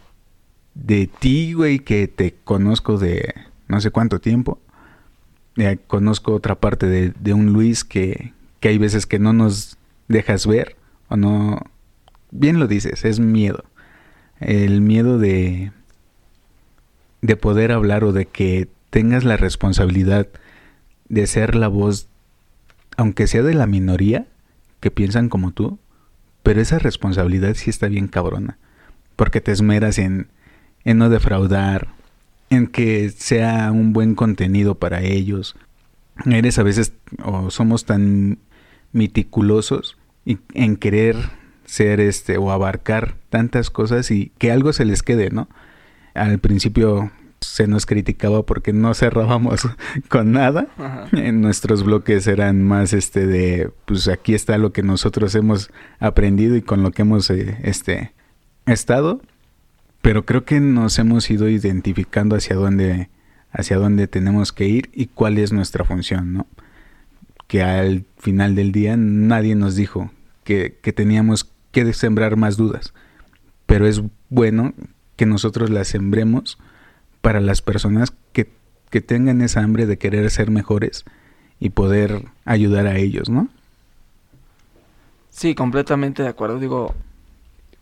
de 0.75 1.07
ti, 1.07 1.53
güey, 1.53 1.81
que 1.81 2.09
te 2.09 2.35
conozco 2.45 2.99
de 2.99 3.35
no 3.69 3.81
sé 3.81 3.91
cuánto 3.91 4.21
tiempo. 4.21 4.59
Ya 5.57 5.77
conozco 5.77 6.35
otra 6.35 6.55
parte 6.55 6.87
de, 6.87 7.11
de 7.11 7.35
un 7.35 7.53
Luis 7.53 7.85
que, 7.85 8.33
que 8.63 8.69
hay 8.69 8.79
veces 8.79 9.07
que 9.07 9.19
no 9.19 9.33
nos 9.33 9.77
dejas 10.07 10.47
ver 10.47 10.77
o 11.09 11.17
no... 11.17 11.61
Bien 12.31 12.61
lo 12.61 12.69
dices, 12.69 13.05
es 13.05 13.19
miedo. 13.19 13.65
El 14.39 14.81
miedo 14.81 15.19
de, 15.19 15.73
de 17.23 17.37
poder 17.37 17.73
hablar 17.73 18.05
o 18.05 18.13
de 18.13 18.27
que 18.27 18.69
tengas 18.91 19.25
la 19.25 19.37
responsabilidad 19.37 20.29
de 21.09 21.27
ser 21.27 21.57
la 21.57 21.67
voz, 21.67 22.09
aunque 22.97 23.27
sea 23.27 23.43
de 23.43 23.53
la 23.53 23.67
minoría 23.67 24.29
que 24.79 24.93
piensan 24.93 25.29
como 25.29 25.51
tú, 25.51 25.81
pero 26.45 26.61
esa 26.61 26.79
responsabilidad 26.79 27.55
sí 27.55 27.69
está 27.69 27.89
bien 27.89 28.07
cabrona, 28.07 28.59
porque 29.17 29.41
te 29.41 29.51
esmeras 29.51 29.99
en, 29.99 30.29
en 30.85 30.99
no 30.99 31.11
defraudar, 31.11 31.89
en 32.49 32.69
que 32.69 33.11
sea 33.11 33.73
un 33.73 33.93
buen 33.93 34.15
contenido 34.15 34.77
para 34.77 35.03
ellos. 35.03 35.57
Eres 36.27 36.59
a 36.59 36.63
veces 36.63 36.93
o 37.25 37.51
somos 37.51 37.87
tan 37.87 38.39
meticulosos 38.93 39.99
y 40.25 40.39
en 40.55 40.77
querer 40.77 41.17
ser 41.65 42.01
este 42.01 42.37
o 42.37 42.51
abarcar 42.51 43.17
tantas 43.31 43.71
cosas 43.71 44.11
y 44.11 44.33
que 44.39 44.53
algo 44.53 44.73
se 44.73 44.85
les 44.85 45.03
quede, 45.03 45.31
¿no? 45.31 45.49
al 46.15 46.39
principio 46.39 47.11
se 47.41 47.67
nos 47.67 47.87
criticaba 47.87 48.45
porque 48.45 48.73
no 48.73 48.95
cerrábamos 48.95 49.69
con 50.09 50.33
nada. 50.33 50.69
En 51.13 51.41
nuestros 51.41 51.85
bloques 51.85 52.27
eran 52.27 52.63
más 52.63 52.93
este 52.93 53.27
de 53.27 53.71
pues 53.85 54.09
aquí 54.09 54.35
está 54.35 54.59
lo 54.59 54.73
que 54.73 54.83
nosotros 54.83 55.35
hemos 55.35 55.71
aprendido 55.99 56.57
y 56.57 56.63
con 56.63 56.83
lo 56.83 56.93
que 56.93 57.03
hemos 57.03 57.29
eh, 57.31 57.59
este 57.63 58.13
estado, 58.67 59.21
pero 60.03 60.25
creo 60.25 60.45
que 60.45 60.61
nos 60.61 60.99
hemos 60.99 61.29
ido 61.31 61.49
identificando 61.49 62.37
hacia 62.37 62.55
dónde 62.55 63.09
hacia 63.51 63.77
dónde 63.77 64.07
tenemos 64.07 64.53
que 64.53 64.67
ir 64.67 64.91
y 64.95 65.07
cuál 65.07 65.37
es 65.37 65.53
nuestra 65.53 65.85
función, 65.85 66.33
¿no? 66.33 66.47
Que 67.53 67.63
al 67.63 68.07
final 68.17 68.55
del 68.55 68.73
día 68.73 68.97
nadie 68.97 69.55
nos 69.55 69.77
dijo 69.77 70.11
que, 70.43 70.79
que 70.81 70.95
teníamos 70.95 71.53
que 71.71 71.93
sembrar 71.93 72.39
más 72.39 72.57
dudas, 72.57 72.95
pero 73.67 73.87
es 73.87 74.01
bueno 74.31 74.73
que 75.17 75.27
nosotros 75.27 75.69
las 75.69 75.89
sembremos 75.89 76.57
para 77.21 77.41
las 77.41 77.61
personas 77.61 78.15
que, 78.33 78.51
que 78.89 79.03
tengan 79.03 79.43
esa 79.43 79.63
hambre 79.63 79.85
de 79.85 79.99
querer 79.99 80.31
ser 80.31 80.51
mejores 80.51 81.05
y 81.61 81.69
poder 81.69 82.25
ayudar 82.47 82.87
a 82.87 82.97
ellos, 82.97 83.29
¿no? 83.29 83.49
Sí, 85.29 85.55
completamente 85.55 86.23
de 86.23 86.31
acuerdo. 86.31 86.59
Digo, 86.59 86.95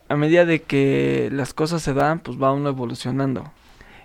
a 0.08 0.16
medida 0.16 0.46
de 0.46 0.62
que 0.62 1.28
las 1.30 1.54
cosas 1.54 1.80
se 1.80 1.94
dan, 1.94 2.18
pues 2.18 2.42
va 2.42 2.52
uno 2.52 2.70
evolucionando. 2.70 3.52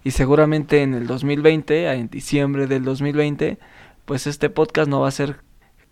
Y 0.03 0.11
seguramente 0.11 0.83
en 0.83 0.93
el 0.93 1.07
2020, 1.07 1.91
en 1.91 2.07
diciembre 2.07 2.67
del 2.67 2.83
2020, 2.83 3.57
pues 4.05 4.27
este 4.27 4.51
podcast 4.51 4.87
no 4.87 5.01
va 5.01 5.07
a 5.07 5.11
ser 5.11 5.44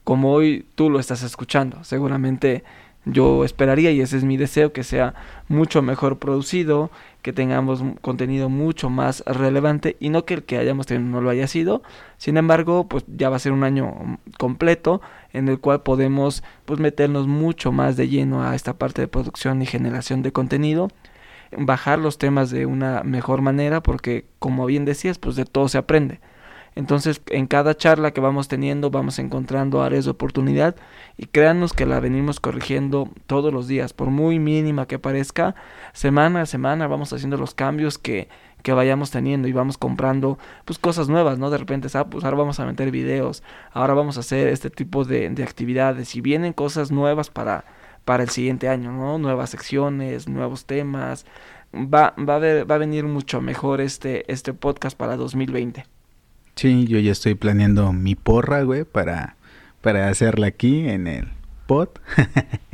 como 0.04 0.34
hoy 0.34 0.66
tú 0.76 0.90
lo 0.90 1.00
estás 1.00 1.24
escuchando. 1.24 1.84
Seguramente 1.84 2.64
yo 3.06 3.44
esperaría, 3.44 3.92
y 3.92 4.00
ese 4.00 4.18
es 4.18 4.24
mi 4.24 4.38
deseo, 4.38 4.72
que 4.72 4.84
sea 4.84 5.14
mucho 5.50 5.82
mejor 5.82 6.20
producido, 6.20 6.90
que 7.22 7.34
tengamos 7.34 7.84
contenido 8.02 8.50
mucho 8.50 8.90
más 8.90 9.24
relevante 9.26 9.98
y 10.00 10.10
no 10.10 10.26
que 10.26 10.36
el 10.36 10.44
que 10.44 10.58
hayamos 10.58 10.88
tenido 10.88 11.10
no 11.10 11.22
lo 11.22 11.30
haya 11.30 11.48
sido. 11.48 11.84
Sin 12.18 12.38
embargo, 12.38 12.88
pues 12.88 13.04
ya 13.08 13.30
va 13.30 13.36
a 13.38 13.40
ser 13.40 13.52
un 13.52 13.64
año 13.64 14.20
completo 14.38 15.02
en 15.34 15.50
el 15.50 15.60
cual 15.60 15.82
podemos 15.82 16.44
pues 16.66 16.80
meternos 16.80 17.28
mucho 17.28 17.72
más 17.72 17.98
de 17.98 18.08
lleno 18.08 18.44
a 18.44 18.56
esta 18.56 18.74
parte 18.74 19.02
de 19.02 19.08
producción 19.08 19.62
y 19.62 19.66
generación 19.66 20.22
de 20.22 20.32
contenido 20.32 20.90
bajar 21.58 22.00
los 22.00 22.18
temas 22.18 22.50
de 22.50 22.66
una 22.66 23.04
mejor 23.04 23.42
manera 23.42 23.84
porque 23.84 24.26
como 24.40 24.66
bien 24.66 24.86
decías 24.86 25.20
pues 25.20 25.36
de 25.36 25.46
todo 25.46 25.68
se 25.68 25.78
aprende 25.78 26.20
entonces, 26.76 27.22
en 27.28 27.46
cada 27.46 27.76
charla 27.76 28.12
que 28.12 28.22
vamos 28.22 28.48
teniendo, 28.48 28.90
vamos 28.90 29.20
encontrando 29.20 29.84
áreas 29.84 30.06
de 30.06 30.12
oportunidad 30.12 30.76
y 31.18 31.28
créanos 31.28 31.74
que 31.74 31.86
la 31.86 32.00
venimos 32.00 32.40
corrigiendo 32.40 33.10
todos 33.28 33.54
los 33.54 33.68
días, 33.68 33.94
por 33.94 34.10
muy 34.10 34.40
mínima 34.40 34.88
que 34.88 34.98
parezca, 34.98 35.54
semana 35.94 36.42
a 36.42 36.46
semana 36.48 36.88
vamos 36.88 37.14
haciendo 37.14 37.38
los 37.38 37.54
cambios 37.54 38.00
que, 38.00 38.28
que 38.64 38.74
vayamos 38.74 39.12
teniendo 39.12 39.48
y 39.48 39.54
vamos 39.54 39.78
comprando 39.78 40.40
pues 40.66 40.80
cosas 40.80 41.10
nuevas, 41.10 41.38
¿no? 41.38 41.52
De 41.52 41.60
repente, 41.60 41.88
ah, 41.94 42.06
pues 42.06 42.24
ahora 42.24 42.38
vamos 42.38 42.60
a 42.60 42.66
meter 42.66 42.90
videos, 42.90 43.44
ahora 43.72 43.94
vamos 43.94 44.18
a 44.18 44.22
hacer 44.22 44.48
este 44.48 44.72
tipo 44.72 45.06
de, 45.06 45.30
de 45.30 45.44
actividades 45.44 46.16
y 46.16 46.22
vienen 46.22 46.54
cosas 46.54 46.92
nuevas 46.92 47.30
para, 47.30 47.66
para 48.04 48.24
el 48.24 48.30
siguiente 48.30 48.68
año, 48.68 48.92
¿no? 48.92 49.20
Nuevas 49.20 49.52
secciones, 49.52 50.28
nuevos 50.28 50.66
temas. 50.66 51.26
Va, 51.74 52.16
va, 52.18 52.36
a, 52.36 52.40
ver, 52.40 52.70
va 52.70 52.76
a 52.76 52.78
venir 52.80 53.04
mucho 53.06 53.42
mejor 53.42 53.82
este, 53.82 54.32
este 54.32 54.54
podcast 54.54 54.98
para 54.98 55.18
2020. 55.18 55.93
Sí, 56.56 56.86
yo 56.86 57.00
ya 57.00 57.12
estoy 57.12 57.36
planeando 57.36 57.94
mi 57.94 58.16
porra, 58.16 58.64
güey, 58.64 58.84
para, 58.84 59.36
para 59.82 60.10
hacerla 60.10 60.48
aquí 60.48 60.88
en 60.88 61.08
el 61.08 61.28
pod. 61.66 61.90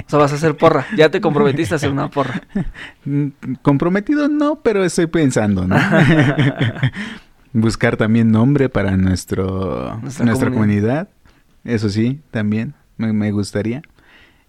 o 0.06 0.10
sea, 0.10 0.20
vas 0.20 0.32
a 0.32 0.36
hacer 0.36 0.58
porra. 0.58 0.86
Ya 0.96 1.10
te 1.10 1.22
comprometiste 1.22 1.76
a 1.76 1.78
hacer 1.78 1.92
una 1.92 2.10
porra. 2.10 2.42
Comprometido 3.62 4.28
no, 4.28 4.62
pero 4.62 4.84
estoy 4.84 5.08
pensando, 5.08 5.68
¿no? 5.68 5.78
Buscar 7.54 7.98
también 7.98 8.32
nombre 8.32 8.70
para 8.70 8.96
nuestro, 8.98 10.00
nuestra, 10.02 10.52
comunidad. 10.52 11.10
Eso 11.64 11.90
sí, 11.90 12.20
también 12.32 12.74
me, 12.98 13.12
me, 13.14 13.32
gustaría. 13.32 13.82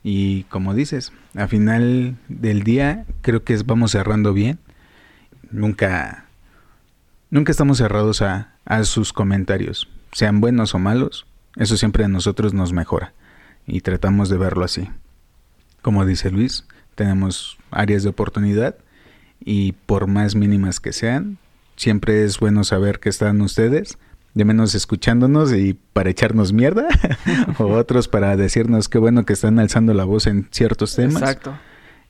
Y 0.03 0.45
como 0.45 0.75
dices, 0.75 1.13
a 1.35 1.47
final 1.47 2.17
del 2.29 2.63
día 2.63 3.05
creo 3.23 3.43
que 3.43 3.57
vamos 3.65 3.93
cerrando 3.93 4.35
bien. 4.35 4.59
Nunca, 5.51 6.27
nunca 7.31 7.53
estamos 7.53 7.79
cerrados 7.79 8.23
a, 8.23 8.55
a 8.65 8.85
sus 8.85 9.13
comentarios, 9.13 9.89
sean 10.13 10.41
buenos 10.41 10.75
o 10.75 10.79
malos, 10.79 11.27
eso 11.57 11.77
siempre 11.77 12.05
a 12.05 12.09
nosotros 12.09 12.55
nos 12.55 12.73
mejora 12.73 13.13
y 13.67 13.81
tratamos 13.81 14.29
de 14.29 14.39
verlo 14.39 14.65
así. 14.65 14.89
Como 15.83 16.05
dice 16.05 16.31
Luis, 16.31 16.67
tenemos 16.95 17.59
áreas 17.71 18.03
de 18.03 18.11
oportunidad 18.11 18.77
y 19.43 19.73
por 19.73 20.07
más 20.07 20.35
mínimas 20.35 20.81
que 20.81 20.93
sean, 20.93 21.39
siempre 21.77 22.25
es 22.25 22.39
bueno 22.39 22.65
saber 22.65 23.01
que 23.01 23.09
están 23.09 23.41
ustedes 23.41 23.99
de 24.35 24.45
menos 24.45 24.75
escuchándonos 24.75 25.53
y 25.53 25.75
para 25.93 26.11
echarnos 26.11 26.53
mierda, 26.53 26.87
o 27.59 27.65
otros 27.65 28.09
para 28.09 28.37
decirnos 28.37 28.89
qué 28.89 28.99
bueno 28.99 29.25
que 29.25 29.33
están 29.33 29.59
alzando 29.59 29.95
la 29.95 30.05
voz 30.05 30.27
en 30.27 30.49
ciertos 30.51 30.95
temas. 30.95 31.23
Exacto. 31.23 31.59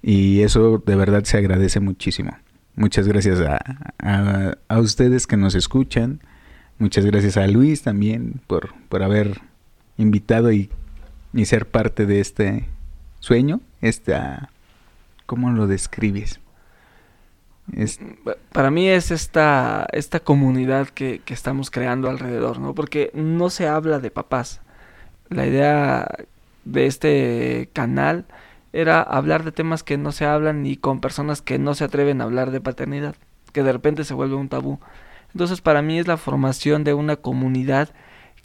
Y 0.02 0.42
eso 0.42 0.82
de 0.84 0.96
verdad 0.96 1.24
se 1.24 1.38
agradece 1.38 1.80
muchísimo. 1.80 2.36
Muchas 2.76 3.06
gracias 3.06 3.40
a, 3.40 4.56
a, 4.68 4.78
ustedes 4.78 5.26
que 5.26 5.36
nos 5.36 5.54
escuchan. 5.54 6.20
Muchas 6.78 7.04
gracias 7.04 7.36
a 7.36 7.46
Luis 7.46 7.82
también 7.82 8.40
por, 8.46 8.74
por 8.88 9.02
haber 9.02 9.40
invitado 9.98 10.52
y, 10.52 10.70
y 11.34 11.44
ser 11.44 11.66
parte 11.66 12.06
de 12.06 12.20
este 12.20 12.66
sueño. 13.18 13.60
Esta, 13.82 14.50
¿Cómo 15.26 15.50
lo 15.50 15.66
describes? 15.66 16.40
Para 18.52 18.70
mí 18.70 18.88
es 18.88 19.10
esta, 19.10 19.86
esta 19.92 20.20
comunidad 20.20 20.88
que, 20.88 21.20
que, 21.24 21.34
estamos 21.34 21.70
creando 21.70 22.08
alrededor, 22.08 22.58
¿no? 22.58 22.74
Porque 22.74 23.10
no 23.14 23.50
se 23.50 23.68
habla 23.68 24.00
de 24.00 24.10
papás. 24.10 24.60
La 25.28 25.46
idea 25.46 26.08
de 26.64 26.86
este 26.86 27.68
canal 27.72 28.26
era 28.72 29.02
hablar 29.02 29.44
de 29.44 29.52
temas 29.52 29.82
que 29.82 29.98
no 29.98 30.12
se 30.12 30.24
hablan 30.24 30.62
ni 30.62 30.76
con 30.76 31.00
personas 31.00 31.42
que 31.42 31.58
no 31.58 31.74
se 31.74 31.84
atreven 31.84 32.20
a 32.20 32.24
hablar 32.24 32.50
de 32.50 32.60
paternidad, 32.60 33.16
que 33.52 33.62
de 33.62 33.72
repente 33.72 34.04
se 34.04 34.14
vuelve 34.14 34.36
un 34.36 34.48
tabú. 34.48 34.80
Entonces 35.32 35.60
para 35.60 35.82
mí 35.82 35.98
es 35.98 36.06
la 36.06 36.16
formación 36.16 36.84
de 36.84 36.94
una 36.94 37.16
comunidad 37.16 37.90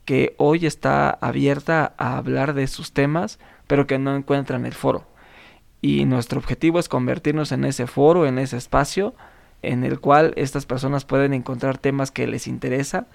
que 0.05 0.35
hoy 0.37 0.65
está 0.65 1.09
abierta 1.09 1.93
a 1.97 2.17
hablar 2.17 2.53
de 2.53 2.67
sus 2.67 2.93
temas, 2.93 3.39
pero 3.67 3.87
que 3.87 3.97
no 3.97 4.15
encuentran 4.15 4.65
el 4.65 4.73
foro 4.73 5.07
y 5.85 6.05
nuestro 6.05 6.39
objetivo 6.39 6.79
es 6.79 6.89
convertirnos 6.89 7.51
en 7.51 7.63
ese 7.63 7.85
foro, 7.85 8.25
en 8.25 8.39
ese 8.39 8.57
espacio 8.57 9.13
en 9.61 9.83
el 9.83 9.99
cual 9.99 10.33
estas 10.35 10.65
personas 10.65 11.05
pueden 11.05 11.31
encontrar 11.31 11.77
temas 11.77 12.09
que 12.09 12.25
les 12.25 12.47
interesa, 12.47 13.05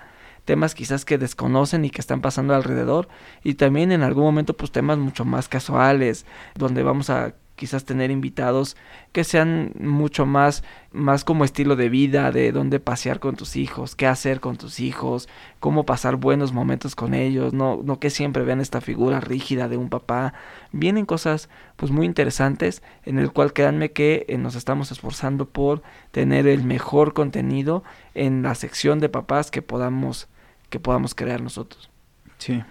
temas 0.51 0.75
quizás 0.75 1.05
que 1.05 1.17
desconocen 1.17 1.85
y 1.85 1.91
que 1.91 2.01
están 2.01 2.21
pasando 2.21 2.57
alrededor 2.57 3.07
y 3.45 3.55
también 3.55 3.93
en 3.93 4.03
algún 4.03 4.25
momento 4.25 4.57
pues 4.57 4.73
temas 4.73 4.99
mucho 4.99 5.25
más 5.25 5.47
casuales 5.47 6.27
donde 6.57 6.83
vamos 6.83 7.09
a 7.09 7.35
quizás 7.61 7.85
tener 7.85 8.11
invitados 8.11 8.75
que 9.13 9.23
sean 9.23 9.73
mucho 9.79 10.25
más, 10.25 10.65
más 10.93 11.25
como 11.25 11.45
estilo 11.45 11.77
de 11.77 11.91
vida, 11.91 12.33
de 12.33 12.53
dónde 12.53 12.81
pasear 12.81 13.21
con 13.21 13.37
tus 13.37 13.55
hijos, 13.55 13.95
qué 13.95 14.07
hacer 14.07 14.41
con 14.41 14.57
tus 14.57 14.81
hijos, 14.81 15.29
cómo 15.61 15.85
pasar 15.85 16.17
buenos 16.17 16.55
momentos 16.55 16.97
con 16.97 17.13
ellos, 17.13 17.53
no, 17.53 17.83
no 17.85 18.01
que 18.01 18.09
siempre 18.09 18.45
vean 18.45 18.63
esta 18.63 18.81
figura 18.81 19.21
rígida 19.21 19.69
de 19.69 19.77
un 19.77 19.91
papá. 19.91 20.33
Vienen 20.73 21.05
cosas 21.05 21.51
pues 21.77 21.93
muy 21.93 22.07
interesantes 22.07 22.83
en 23.05 23.19
el 23.19 23.31
cual 23.31 23.53
créanme 23.53 23.93
que 23.93 24.25
eh, 24.29 24.39
nos 24.39 24.55
estamos 24.55 24.91
esforzando 24.91 25.47
por 25.47 25.83
tener 26.13 26.47
el 26.47 26.65
mejor 26.65 27.13
contenido 27.13 27.85
en 28.15 28.43
la 28.43 28.55
sección 28.55 29.01
de 29.01 29.11
papás 29.11 29.51
que 29.51 29.61
podamos, 29.61 30.29
que 30.71 30.81
podamos 30.81 31.15
crear 31.15 31.43
nosotros. 31.43 31.91
Sí, 32.39 32.63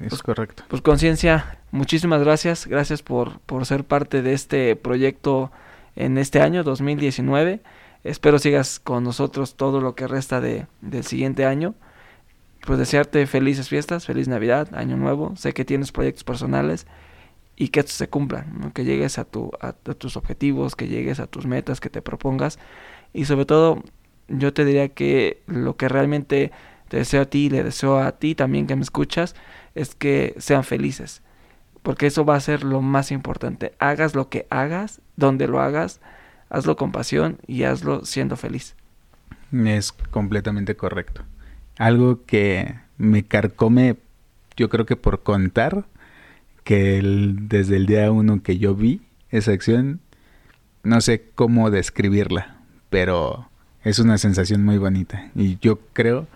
es, 0.00 0.08
pues, 0.08 0.22
correcto. 0.22 0.64
Pues 0.68 0.80
conciencia, 0.80 1.58
muchísimas 1.72 2.22
gracias. 2.22 2.66
Gracias 2.66 3.02
por, 3.02 3.40
por 3.40 3.66
ser 3.66 3.84
parte 3.84 4.22
de 4.22 4.32
este 4.32 4.76
proyecto 4.76 5.52
en 5.94 6.16
este 6.16 6.40
año 6.40 6.64
2019. 6.64 7.60
Espero 8.02 8.38
sigas 8.38 8.80
con 8.80 9.04
nosotros 9.04 9.56
todo 9.56 9.82
lo 9.82 9.94
que 9.94 10.06
resta 10.06 10.40
de, 10.40 10.66
del 10.80 11.04
siguiente 11.04 11.44
año. 11.44 11.74
Pues 12.64 12.78
desearte 12.78 13.26
felices 13.26 13.68
fiestas, 13.68 14.06
feliz 14.06 14.26
Navidad, 14.26 14.74
Año 14.74 14.96
Nuevo. 14.96 15.36
Sé 15.36 15.52
que 15.52 15.66
tienes 15.66 15.92
proyectos 15.92 16.24
personales 16.24 16.86
y 17.56 17.68
que 17.68 17.80
estos 17.80 17.96
se 17.96 18.08
cumplan, 18.08 18.72
que 18.74 18.84
llegues 18.84 19.18
a, 19.18 19.24
tu, 19.26 19.50
a 19.60 19.72
tus 19.72 20.16
objetivos, 20.16 20.76
que 20.76 20.88
llegues 20.88 21.20
a 21.20 21.26
tus 21.26 21.44
metas 21.44 21.80
que 21.80 21.90
te 21.90 22.00
propongas. 22.00 22.58
Y 23.12 23.26
sobre 23.26 23.44
todo, 23.44 23.82
yo 24.28 24.54
te 24.54 24.64
diría 24.64 24.88
que 24.88 25.42
lo 25.46 25.76
que 25.76 25.88
realmente 25.88 26.52
te 26.90 26.96
deseo 26.96 27.22
a 27.22 27.26
ti 27.26 27.48
le 27.48 27.62
deseo 27.62 28.00
a 28.00 28.10
ti 28.18 28.34
también 28.34 28.66
que 28.66 28.74
me 28.74 28.82
escuchas, 28.82 29.36
es 29.76 29.94
que 29.94 30.34
sean 30.38 30.64
felices. 30.64 31.22
Porque 31.84 32.08
eso 32.08 32.24
va 32.24 32.34
a 32.34 32.40
ser 32.40 32.64
lo 32.64 32.82
más 32.82 33.12
importante. 33.12 33.74
Hagas 33.78 34.16
lo 34.16 34.28
que 34.28 34.48
hagas, 34.50 35.00
donde 35.14 35.46
lo 35.46 35.60
hagas, 35.60 36.00
hazlo 36.48 36.74
con 36.74 36.90
pasión 36.90 37.38
y 37.46 37.62
hazlo 37.62 38.04
siendo 38.04 38.36
feliz. 38.36 38.74
Es 39.52 39.92
completamente 39.92 40.74
correcto. 40.74 41.22
Algo 41.78 42.24
que 42.26 42.74
me 42.98 43.22
carcome, 43.22 43.96
yo 44.56 44.68
creo 44.68 44.84
que 44.84 44.96
por 44.96 45.22
contar, 45.22 45.84
que 46.64 47.00
desde 47.40 47.76
el 47.76 47.86
día 47.86 48.10
uno 48.10 48.42
que 48.42 48.58
yo 48.58 48.74
vi 48.74 49.00
esa 49.30 49.52
acción, 49.52 50.00
no 50.82 51.00
sé 51.00 51.22
cómo 51.36 51.70
describirla, 51.70 52.56
pero 52.90 53.48
es 53.84 54.00
una 54.00 54.18
sensación 54.18 54.64
muy 54.64 54.76
bonita. 54.76 55.30
Y 55.36 55.56
yo 55.60 55.78
creo 55.92 56.26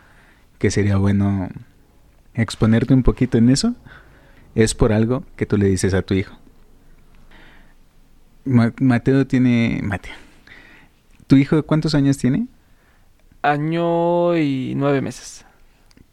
que 0.58 0.70
sería 0.70 0.96
bueno 0.96 1.48
exponerte 2.34 2.94
un 2.94 3.02
poquito 3.02 3.38
en 3.38 3.48
eso, 3.48 3.74
es 4.54 4.74
por 4.74 4.92
algo 4.92 5.24
que 5.36 5.46
tú 5.46 5.56
le 5.56 5.66
dices 5.66 5.94
a 5.94 6.02
tu 6.02 6.14
hijo. 6.14 6.36
Mateo 8.44 9.26
tiene... 9.26 9.80
Mateo. 9.82 10.14
¿Tu 11.26 11.36
hijo 11.36 11.62
cuántos 11.62 11.94
años 11.94 12.18
tiene? 12.18 12.46
Año 13.42 14.36
y 14.36 14.74
nueve 14.76 15.00
meses. 15.00 15.46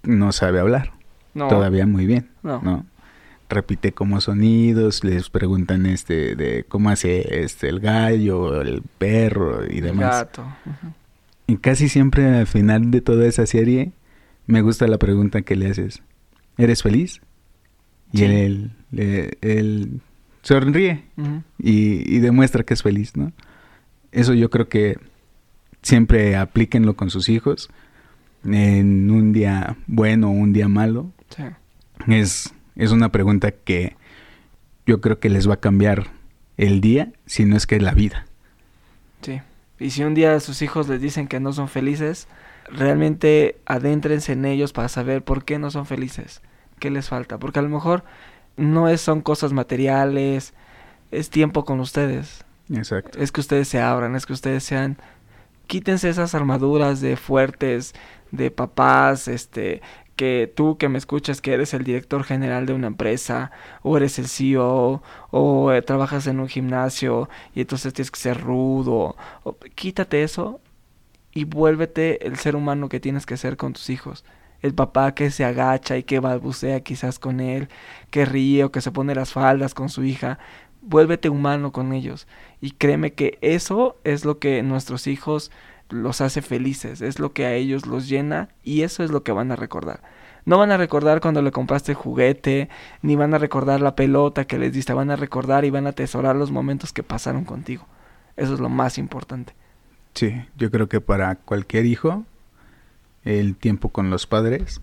No 0.04 0.32
sabe 0.32 0.60
hablar. 0.60 0.92
No. 1.34 1.48
Todavía 1.48 1.86
muy 1.86 2.06
bien. 2.06 2.30
No. 2.44 2.86
Repite 3.50 3.92
como 3.92 4.22
sonidos, 4.22 5.04
les 5.04 5.30
preguntan 5.30 5.86
este 5.86 6.36
de 6.36 6.64
cómo 6.64 6.90
hace 6.90 7.44
este 7.44 7.68
el 7.68 7.82
gallo, 7.82 8.62
el 8.62 8.82
perro 8.98 9.66
y 9.66 9.82
demás. 9.82 10.06
El 10.06 10.26
gato. 10.26 10.46
Y 11.48 11.58
casi 11.58 11.90
siempre 11.90 12.40
al 12.40 12.48
final 12.48 12.92
de 12.92 13.02
toda 13.02 13.28
esa 13.28 13.46
serie 13.46 13.92
me 14.52 14.62
gusta 14.62 14.86
la 14.88 14.98
pregunta 14.98 15.42
que 15.42 15.56
le 15.56 15.70
haces. 15.70 16.04
¿Eres 16.58 16.84
feliz? 16.84 17.22
Y 18.12 18.24
él, 18.24 18.72
él, 18.92 20.02
sonríe 20.42 21.06
y, 21.58 22.20
demuestra 22.20 22.64
que 22.64 22.74
es 22.74 22.84
feliz, 22.84 23.16
¿no? 23.16 23.32
Eso 24.12 24.34
yo 24.34 24.50
creo 24.50 24.68
que 24.68 24.98
siempre 25.82 26.36
aplíquenlo 26.36 26.98
con 26.98 27.10
sus 27.10 27.30
hijos 27.30 27.70
en 28.44 29.10
un 29.10 29.32
día 29.32 29.78
bueno 29.88 30.28
o 30.28 30.32
un 30.32 30.52
día 30.52 30.68
malo. 30.68 31.12
Es, 32.08 32.54
es 32.76 32.92
una 32.92 33.10
pregunta 33.10 33.52
que 33.52 33.96
yo 34.86 35.00
creo 35.00 35.20
que 35.20 35.30
les 35.30 35.50
va 35.50 35.54
a 35.54 35.60
cambiar 35.62 36.08
el 36.58 36.82
día, 36.82 37.14
si 37.26 37.46
no 37.46 37.56
es 37.56 37.66
que 37.66 37.80
la 37.80 37.94
vida. 37.94 38.26
Sí. 39.22 39.40
Y 39.80 39.92
si 39.92 40.04
un 40.04 40.14
día 40.14 40.38
sus 40.42 40.62
hijos 40.62 40.90
les 40.90 41.00
dicen 41.00 41.28
que 41.28 41.40
no 41.40 41.54
son 41.54 41.70
felices, 41.70 42.28
realmente 42.72 43.60
adéntrense 43.66 44.34
en 44.34 44.46
ellos 44.46 44.74
para 44.74 44.90
saber 44.90 45.24
por 45.24 45.44
qué 45.44 45.60
no 45.60 45.72
son 45.72 45.86
felices, 45.86 46.42
qué 46.80 46.90
les 46.90 47.10
falta, 47.10 47.38
porque 47.38 47.60
a 47.60 47.64
lo 47.64 47.70
mejor 47.70 48.04
no 48.58 48.88
es, 48.88 49.02
son 49.02 49.22
cosas 49.22 49.54
materiales, 49.54 50.54
es 51.12 51.30
tiempo 51.30 51.66
con 51.66 51.80
ustedes. 51.80 52.46
Exacto. 52.70 53.20
Es 53.20 53.32
que 53.32 53.42
ustedes 53.42 53.68
se 53.68 53.82
abran, 53.82 54.16
es 54.16 54.26
que 54.26 54.34
ustedes 54.34 54.64
sean 54.64 54.98
quítense 55.68 56.10
esas 56.10 56.36
armaduras 56.36 57.00
de 57.00 57.16
fuertes, 57.16 57.94
de 58.32 58.52
papás, 58.52 59.28
este, 59.28 59.82
que 60.16 60.52
tú 60.54 60.78
que 60.78 60.90
me 60.90 60.98
escuchas 60.98 61.42
que 61.42 61.54
eres 61.54 61.74
el 61.74 61.84
director 61.84 62.24
general 62.24 62.66
de 62.66 62.74
una 62.74 62.88
empresa 62.88 63.52
o 63.82 63.98
eres 63.98 64.20
el 64.20 64.28
CEO 64.28 65.02
o 65.32 65.72
eh, 65.72 65.82
trabajas 65.82 66.28
en 66.28 66.40
un 66.40 66.48
gimnasio 66.48 67.30
y 67.56 67.62
entonces 67.62 67.94
tienes 67.94 68.12
que 68.12 68.20
ser 68.20 68.42
rudo, 68.42 69.16
o, 69.44 69.58
quítate 69.76 70.24
eso 70.24 70.60
y 71.34 71.46
vuélvete 71.46 72.26
el 72.28 72.38
ser 72.38 72.56
humano 72.56 72.90
que 72.90 73.00
tienes 73.00 73.26
que 73.26 73.38
ser 73.38 73.58
con 73.58 73.74
tus 73.74 73.90
hijos. 73.90 74.26
El 74.62 74.74
papá 74.74 75.16
que 75.16 75.32
se 75.32 75.44
agacha 75.44 75.98
y 75.98 76.04
que 76.04 76.20
balbucea 76.20 76.82
quizás 76.82 77.18
con 77.20 77.40
él, 77.40 77.70
que 78.10 78.26
ríe 78.26 78.64
o 78.64 78.72
que 78.72 78.82
se 78.82 78.92
pone 78.92 79.16
las 79.16 79.34
faldas 79.34 79.74
con 79.74 79.90
su 79.90 80.04
hija. 80.04 80.38
Vuélvete 80.82 81.30
humano 81.30 81.72
con 81.72 81.94
ellos. 81.94 82.28
Y 82.60 82.72
créeme 82.72 83.14
que 83.14 83.40
eso 83.42 83.98
es 84.04 84.26
lo 84.26 84.40
que 84.40 84.62
nuestros 84.62 85.08
hijos 85.08 85.52
los 85.90 86.22
hace 86.22 86.42
felices, 86.42 87.02
es 87.02 87.20
lo 87.20 87.34
que 87.34 87.46
a 87.46 87.54
ellos 87.54 87.86
los 87.86 88.08
llena 88.08 88.50
y 88.64 88.84
eso 88.84 89.04
es 89.04 89.12
lo 89.12 89.24
que 89.24 89.32
van 89.32 89.52
a 89.52 89.56
recordar. 89.56 90.02
No 90.46 90.58
van 90.58 90.72
a 90.72 90.78
recordar 90.78 91.22
cuando 91.22 91.42
le 91.42 91.52
compraste 91.52 91.94
juguete, 91.94 92.70
ni 93.02 93.16
van 93.16 93.34
a 93.34 93.38
recordar 93.38 93.82
la 93.82 93.96
pelota 93.96 94.46
que 94.46 94.58
les 94.58 94.74
diste, 94.74 94.94
van 94.94 95.12
a 95.12 95.16
recordar 95.16 95.66
y 95.66 95.70
van 95.70 95.86
a 95.86 95.92
atesorar 95.92 96.36
los 96.36 96.52
momentos 96.52 96.94
que 96.94 97.04
pasaron 97.04 97.46
contigo. 97.46 97.86
Eso 98.38 98.54
es 98.56 98.60
lo 98.60 98.70
más 98.70 98.98
importante. 98.98 99.54
Sí, 100.14 100.42
yo 100.58 100.72
creo 100.72 100.88
que 100.88 101.02
para 101.02 101.36
cualquier 101.36 101.86
hijo 101.86 102.26
el 103.24 103.56
tiempo 103.56 103.90
con 103.90 104.10
los 104.10 104.28
padres 104.28 104.82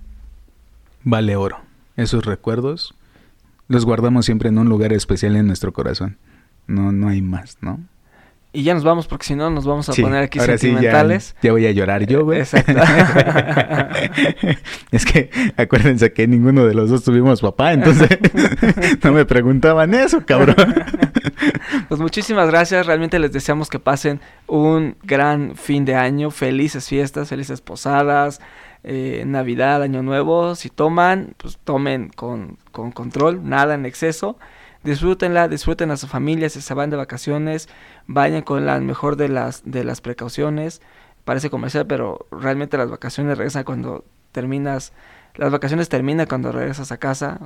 vale 1.05 1.37
oro. 1.37 1.61
Esos 1.97 2.25
recuerdos 2.25 2.95
los 3.69 3.85
guardamos 3.85 4.25
siempre 4.25 4.49
en 4.49 4.59
un 4.59 4.69
lugar 4.69 4.93
especial 4.93 5.37
en 5.37 5.47
nuestro 5.47 5.73
corazón. 5.73 6.17
No, 6.67 6.93
no 6.93 7.09
hay 7.09 7.23
más, 7.23 7.59
¿no? 7.61 7.81
Y 8.51 8.63
ya 8.63 8.73
nos 8.73 8.83
vamos 8.83 9.07
porque 9.07 9.27
si 9.27 9.35
no 9.35 9.51
nos 9.51 9.67
vamos 9.67 9.91
a 9.91 9.93
poner 9.93 10.23
aquí 10.23 10.41
sentimentales. 10.41 11.37
ya, 11.43 11.53
voy 11.53 11.67
a 11.67 11.71
llorar 11.71 12.07
yo, 12.07 12.25
güey. 12.25 12.41
Exacto. 12.41 12.73
es 14.91 15.05
que 15.05 15.29
acuérdense 15.57 16.15
que 16.15 16.27
ninguno 16.27 16.65
de 16.65 16.73
los 16.73 16.89
dos 16.89 17.05
tuvimos 17.05 17.43
papá, 17.43 17.75
entonces 17.75 18.09
no 19.05 19.13
me 19.13 19.27
preguntaban 19.27 19.93
eso, 19.93 20.25
cabrón. 20.25 20.57
Pues 21.89 22.01
muchísimas 22.01 22.49
gracias. 22.49 22.87
Realmente 22.87 23.19
les 23.19 23.33
deseamos 23.33 23.69
que 23.69 23.79
pasen 23.79 24.21
un 24.47 24.97
gran 25.03 25.57
fin 25.57 25.85
de 25.85 25.95
año. 25.95 26.31
Felices 26.31 26.89
fiestas, 26.89 27.29
felices 27.29 27.61
posadas. 27.61 28.41
eh, 28.85 29.25
Navidad, 29.27 29.83
Año 29.83 30.03
Nuevo, 30.03 30.55
si 30.55 30.71
toman, 30.71 31.35
pues 31.37 31.59
tomen 31.65 32.11
con, 32.11 32.59
con 32.73 32.93
control, 32.93 33.49
nada 33.49 33.75
en 33.75 33.87
exceso. 33.87 34.39
Disfrútenla, 34.85 35.49
disfruten 35.49 35.91
a 35.91 35.97
su 35.97 36.07
familia, 36.07 36.49
si 36.49 36.61
se 36.61 36.75
van 36.75 36.91
de 36.91 36.97
vacaciones, 36.97 37.69
vayan 38.07 38.43
con 38.43 38.65
la 38.65 38.79
mejor 38.81 39.17
de 39.17 39.29
las, 39.29 39.63
de 39.65 39.85
las 39.85 40.01
precauciones. 40.01 40.81
Parece 41.25 41.51
comercial, 41.51 41.87
pero 41.87 42.27
realmente 42.31 42.79
las 42.79 42.89
vacaciones 42.91 43.37
regresan 43.37 43.65
cuando 43.65 44.05
terminas, 44.33 44.93
las 45.35 45.51
vacaciones 45.51 45.89
terminan 45.89 46.27
cuando 46.27 46.53
regresas 46.53 46.93
a 46.93 46.99
casa. 46.99 47.39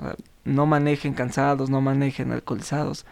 No 0.44 0.66
manejen 0.66 1.14
cansados, 1.14 1.70
no 1.70 1.81
manejen 1.81 2.31
alcoholizados 2.33 3.07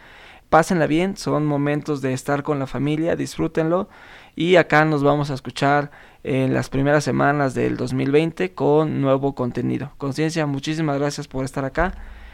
pásenla 0.51 0.85
bien, 0.85 1.15
son 1.15 1.45
momentos 1.45 2.01
de 2.01 2.11
estar 2.11 2.43
con 2.43 2.59
la 2.59 2.67
familia, 2.67 3.15
disfrútenlo. 3.15 3.87
Y 4.35 4.57
acá 4.57 4.83
nos 4.83 5.01
vamos 5.01 5.31
a 5.31 5.33
escuchar 5.33 5.91
en 6.23 6.53
las 6.53 6.69
primeras 6.69 7.05
semanas 7.05 7.53
del 7.53 7.77
2020 7.77 8.53
con 8.53 9.01
nuevo 9.01 9.33
contenido. 9.33 9.93
Conciencia, 9.97 10.45
muchísimas 10.45 10.99
gracias 10.99 11.29
por 11.29 11.45
estar 11.45 11.63
acá. 11.63 11.93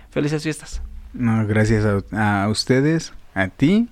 Felices 0.10 0.42
fiestas. 0.42 0.82
No, 1.14 1.46
gracias 1.46 1.86
a, 2.12 2.44
a 2.44 2.50
ustedes, 2.50 3.14
a 3.36 3.50
ti. 3.50 3.88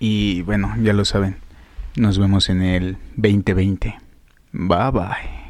Y 0.00 0.42
bueno, 0.42 0.74
ya 0.82 0.92
lo 0.92 1.04
saben. 1.04 1.36
Nos 1.94 2.18
vemos 2.18 2.48
en 2.48 2.62
el 2.62 2.96
2020. 3.16 3.96
Bye 4.52 4.90
bye. 4.90 5.42